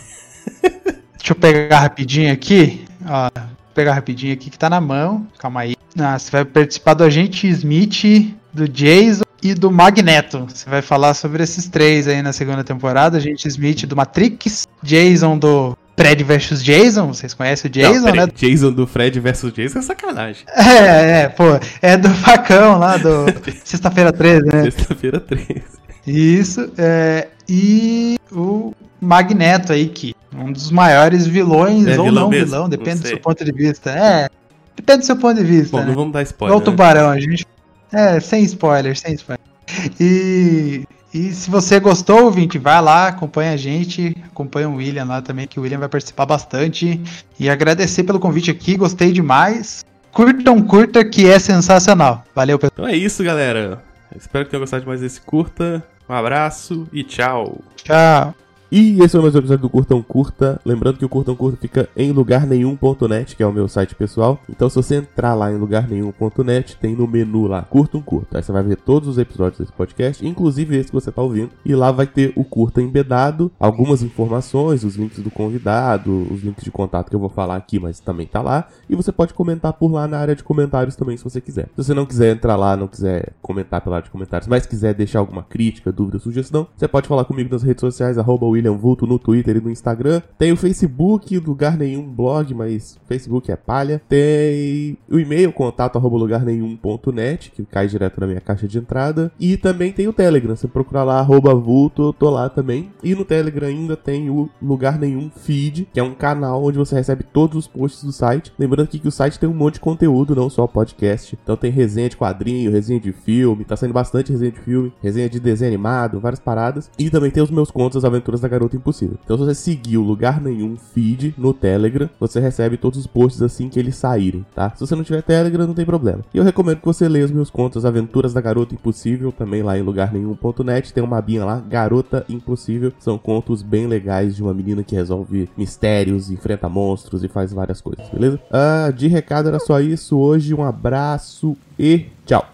Deixa 1.22 1.34
eu 1.34 1.36
pegar 1.36 1.80
rapidinho 1.80 2.34
aqui. 2.34 2.84
Ó, 3.06 3.30
vou 3.34 3.48
pegar 3.76 3.94
rapidinho 3.94 4.34
aqui 4.34 4.50
que 4.50 4.58
tá 4.58 4.70
na 4.70 4.82
mão. 4.82 5.28
Calma 5.38 5.62
aí. 5.62 5.76
Ah, 6.00 6.18
você 6.18 6.32
vai 6.32 6.44
participar 6.44 6.96
do 6.96 7.04
Agente 7.04 7.48
Smith, 7.48 8.36
do 8.52 8.68
Jason 8.68 9.24
e 9.42 9.54
do 9.54 9.72
Magneto. 9.72 10.48
Você 10.50 10.68
vai 10.68 10.82
falar 10.82 11.14
sobre 11.14 11.44
esses 11.44 11.68
três 11.68 12.08
aí 12.08 12.24
na 12.24 12.34
segunda 12.34 12.64
temporada. 12.64 13.18
Agente 13.18 13.48
Smith 13.48 13.86
do 13.86 13.96
Matrix, 13.96 14.68
Jason 14.82 15.38
do 15.38 15.78
Fred 15.96 16.24
vs 16.24 16.64
Jason. 16.64 17.14
Vocês 17.14 17.36
conhecem 17.36 17.70
o 17.70 17.72
Jason, 17.72 18.08
Não, 18.08 18.16
né? 18.16 18.28
Jason 18.36 18.72
do 18.72 18.88
Fred 18.88 19.20
versus 19.20 19.54
Jason 19.54 19.80
é 19.80 19.82
sacanagem. 19.84 20.44
É, 20.58 21.22
é, 21.22 21.30
pô. 21.30 21.44
É 21.82 21.98
do 21.98 22.10
facão 22.10 22.80
lá 22.80 22.98
do 22.98 23.26
Sexta-feira 23.64 24.12
13, 24.12 24.46
né? 24.48 24.64
Sexta-feira 24.64 25.20
13. 25.20 25.81
Isso, 26.06 26.72
é, 26.78 27.28
e 27.48 28.18
o 28.32 28.74
Magneto 29.00 29.74
aí, 29.74 29.88
que 29.88 30.16
é 30.34 30.42
um 30.42 30.52
dos 30.52 30.72
maiores 30.72 31.28
vilões, 31.28 31.86
É 31.88 31.98
ou 31.98 32.06
vilão 32.06 32.24
não 32.24 32.30
mesmo? 32.30 32.46
vilão, 32.46 32.70
depende 32.70 33.02
do 33.02 33.08
seu 33.08 33.20
ponto 33.20 33.44
de 33.44 33.52
vvista. 33.52 33.92
É, 33.92 34.30
depende 34.76 35.00
do 35.00 35.06
seu 35.06 35.18
ponto 35.18 35.36
de 35.38 35.44
vista. 35.44 35.78
Bom, 35.78 35.84
né? 35.84 35.90
não 35.90 35.96
vamos 35.96 36.14
dar 36.14 36.22
spoiler. 36.24 36.56
o 36.56 36.60
né? 36.60 36.66
tubarão, 36.66 37.10
a 37.10 37.20
gente. 37.20 37.46
É, 37.92 38.20
sem 38.20 38.44
spoilers, 38.44 39.02
sem 39.02 39.14
spoilers. 39.16 39.52
E, 40.00 40.86
e 41.14 41.32
se 41.32 41.50
você 41.50 41.80
gostou, 41.80 42.24
ouvinte, 42.26 42.58
vai 42.58 42.82
lá, 42.82 43.08
acompanha 43.08 43.52
a 43.52 43.58
gente, 43.58 44.16
acompanha 44.26 44.70
o 44.70 44.76
William 44.76 45.06
lá 45.06 45.22
também, 45.22 45.48
que 45.48 45.60
o 45.60 45.64
William 45.64 45.80
vai 45.80 45.90
participar 45.90 46.26
bastante. 46.26 47.02
E 47.40 47.50
agradecer 47.50 48.04
pelo 48.04 48.20
convite 48.20 48.50
aqui, 48.50 48.78
gostei 48.78 49.12
demais. 49.12 49.84
Curtam, 50.12 50.62
curta, 50.62 51.04
que 51.06 51.30
é 51.30 51.40
sensacional. 51.40 52.24
Valeu, 52.36 52.58
pessoal. 52.58 52.88
Então 52.88 52.88
é 52.88 52.96
isso, 52.96 53.24
galera. 53.24 53.82
Espero 54.16 54.46
que 54.46 54.52
tenham 54.52 54.62
gostado 54.62 54.82
de 54.82 54.88
mais 54.88 55.02
desse 55.02 55.22
curta. 55.22 55.84
Um 56.08 56.14
abraço 56.14 56.88
e 56.92 57.04
tchau. 57.04 57.60
Tchau. 57.76 58.36
E 58.74 59.02
esse 59.02 59.10
foi 59.10 59.22
mais 59.22 59.36
um 59.36 59.40
episódio 59.40 59.64
do 59.64 59.70
Curtão 59.70 60.02
Curta. 60.02 60.58
Lembrando 60.64 60.98
que 60.98 61.04
o 61.04 61.10
Curtão 61.10 61.36
Curta 61.36 61.58
fica 61.58 61.90
em 61.94 62.14
lugarnenhum.net, 62.14 63.36
que 63.36 63.44
é 63.44 63.46
o 63.46 63.52
meu 63.52 63.68
site 63.68 63.94
pessoal. 63.96 64.40
Então, 64.50 64.70
se 64.70 64.78
você 64.78 64.96
entrar 64.96 65.34
lá 65.34 65.52
em 65.52 65.58
lugarnenhum.net, 65.58 66.78
tem 66.78 66.96
no 66.96 67.06
menu 67.06 67.48
lá, 67.48 67.64
Curta 67.64 67.98
um 67.98 68.02
Curta. 68.02 68.38
Aí 68.38 68.44
você 68.44 68.50
vai 68.54 68.64
ver 68.64 68.78
todos 68.78 69.10
os 69.10 69.18
episódios 69.18 69.60
desse 69.60 69.74
podcast, 69.74 70.26
inclusive 70.26 70.78
esse 70.78 70.88
que 70.88 70.94
você 70.94 71.12
tá 71.12 71.22
ouvindo. 71.22 71.50
E 71.66 71.76
lá 71.76 71.92
vai 71.92 72.08
ter 72.08 72.32
o 72.34 72.46
Curta 72.46 72.82
embedado, 72.82 73.52
algumas 73.60 74.04
informações, 74.04 74.86
os 74.86 74.96
links 74.96 75.20
do 75.20 75.30
convidado, 75.30 76.26
os 76.32 76.42
links 76.42 76.64
de 76.64 76.72
contato 76.72 77.10
que 77.10 77.16
eu 77.18 77.20
vou 77.20 77.28
falar 77.28 77.58
aqui, 77.58 77.78
mas 77.78 78.00
também 78.00 78.26
tá 78.26 78.42
lá. 78.42 78.70
E 78.90 78.96
você 78.96 79.12
pode 79.12 79.34
comentar 79.34 79.74
por 79.74 79.92
lá 79.92 80.08
na 80.08 80.18
área 80.18 80.34
de 80.34 80.46
comentários 80.46 80.96
também, 80.96 81.18
se 81.18 81.26
você 81.26 81.42
quiser. 81.42 81.66
Se 81.76 81.84
você 81.84 81.94
não 81.94 82.06
quiser 82.06 82.34
entrar 82.34 82.56
lá, 82.56 82.78
não 82.78 82.88
quiser 82.88 83.34
comentar 83.42 83.82
pela 83.82 83.98
área 83.98 84.06
de 84.06 84.12
comentários, 84.12 84.48
mas 84.48 84.66
quiser 84.66 84.94
deixar 84.94 85.20
alguma 85.20 85.44
crítica, 85.44 85.92
dúvida, 85.92 86.20
sugestão, 86.20 86.68
você 86.74 86.88
pode 86.88 87.10
falar 87.10 87.26
comigo 87.26 87.52
nas 87.52 87.64
redes 87.64 87.82
sociais, 87.82 88.18
arroba 88.18 88.46
William 88.62 88.78
Vulto 88.78 89.08
no 89.08 89.18
Twitter 89.18 89.58
e 89.58 89.62
no 89.62 89.70
Instagram. 89.70 90.22
Tem 90.38 90.52
o 90.52 90.58
Facebook, 90.58 91.38
lugar 91.40 91.78
nenhum 91.78 92.04
blog, 92.04 92.54
mas 92.54 92.98
Facebook 93.08 93.52
é 93.52 93.56
palha. 93.56 94.02
Tem 94.08 94.98
o 95.10 95.20
e-mail, 95.20 95.52
contato 95.52 95.98
arroba 95.98 96.18
lugar 96.18 96.46
nenhum.net, 96.46 97.52
que 97.52 97.66
cai 97.66 97.88
direto 97.88 98.22
na 98.22 98.28
minha 98.28 98.42
caixa 98.42 98.68
de 98.68 98.78
entrada. 98.78 99.32
E 99.40 99.58
também 99.58 99.92
tem 99.92 100.08
o 100.08 100.14
Telegram, 100.14 100.56
você 100.56 100.68
procurar 100.68 101.04
lá, 101.04 101.20
arroba 101.20 101.54
Vulto, 101.56 102.04
eu 102.04 102.14
tô 102.14 102.30
lá 102.30 102.48
também. 102.48 102.92
E 103.04 103.16
no 103.16 103.26
Telegram 103.26 103.68
ainda 103.68 103.98
tem 103.98 104.30
o 104.30 104.50
Lugar 104.62 105.00
Nenhum 105.00 105.30
Feed, 105.30 105.88
que 105.92 106.00
é 106.00 106.04
um 106.04 106.14
canal 106.14 106.64
onde 106.64 106.78
você 106.78 106.96
recebe 106.96 107.24
todos 107.24 107.58
os 107.58 107.68
posts 107.68 108.04
do 108.04 108.12
site. 108.12 108.54
Lembrando 108.58 108.86
aqui 108.86 109.00
que 109.00 109.08
o 109.08 109.12
site 109.12 109.40
tem 109.40 109.50
um 109.50 109.54
monte 109.54 109.76
de 109.76 109.80
conteúdo, 109.80 110.36
não 110.36 110.50
só 110.50 110.68
podcast. 110.68 111.38
Então 111.42 111.58
tem 111.58 111.72
resenha 111.72 112.10
de 112.10 112.18
quadrinho, 112.18 112.72
resenha 112.72 113.00
de 113.00 113.12
filme, 113.12 113.66
tá 113.66 113.76
saindo 113.76 113.94
bastante 113.94 114.32
resenha 114.32 114.52
de 114.52 114.60
filme, 114.60 114.94
resenha 115.02 115.30
de 115.30 115.40
desenho 115.40 115.72
animado, 115.72 116.20
várias 116.20 116.40
paradas. 116.40 116.92
E 117.00 117.10
também 117.10 117.32
tem 117.32 117.42
os 117.42 117.52
meus 117.52 117.72
contos, 117.72 117.98
as 117.98 118.06
aventuras 118.06 118.42
da 118.42 118.48
Garota 118.52 118.76
Impossível. 118.76 119.18
Então 119.24 119.38
se 119.38 119.46
você 119.46 119.56
seguir 119.56 119.98
o 119.98 120.04
Lugar 120.04 120.42
Nenhum 120.42 120.76
Feed 120.76 121.34
no 121.38 121.54
Telegram, 121.54 122.10
você 122.20 122.40
recebe 122.40 122.78
todos 122.78 123.00
os 123.00 123.08
posts 123.08 123.42
assim 123.42 123.70
que 123.70 123.80
eles 123.80 123.96
saírem, 123.96 124.46
tá? 124.54 124.72
Se 124.76 124.82
você 124.86 124.96
não 124.96 125.04
tiver 125.04 125.22
Telegram, 125.24 125.66
não 125.66 125.74
tem 125.74 125.86
problema. 125.86 126.20
E 126.34 126.38
eu 126.38 126.44
recomendo 126.44 126.80
que 126.80 126.86
você 126.86 127.08
leia 127.08 127.26
os 127.26 127.32
meus 127.32 127.50
contos, 127.50 127.78
as 127.78 127.86
aventuras 127.86 128.34
da 128.34 128.42
Garota 128.42 128.76
Impossível, 128.76 129.32
também 129.32 129.64
lá 129.64 129.78
em 129.78 129.82
lugarnenhum.net. 129.82 130.94
Tem 130.94 131.04
uma 131.04 131.18
abinha 131.18 131.46
lá, 131.46 131.60
Garota 131.60 132.26
Impossível. 132.28 132.92
São 133.00 133.18
contos 133.18 133.62
bem 133.62 133.88
legais 133.88 134.36
de 134.36 134.44
uma 134.44 134.54
menina 134.54 134.84
que 134.84 134.96
resolve 134.96 135.50
mistérios, 135.58 136.30
enfrenta 136.30 136.68
monstros 136.68 137.24
e 137.24 137.28
faz 137.28 137.54
várias 137.54 137.82
coisas, 137.82 138.08
beleza? 138.10 138.40
Ah, 138.52 138.92
de 138.92 139.08
recado 139.08 139.48
era 139.48 139.60
só 139.60 139.80
isso. 139.80 140.18
Hoje 140.18 140.54
um 140.54 140.64
abraço 140.64 141.56
e 141.80 142.08
tchau. 142.26 142.46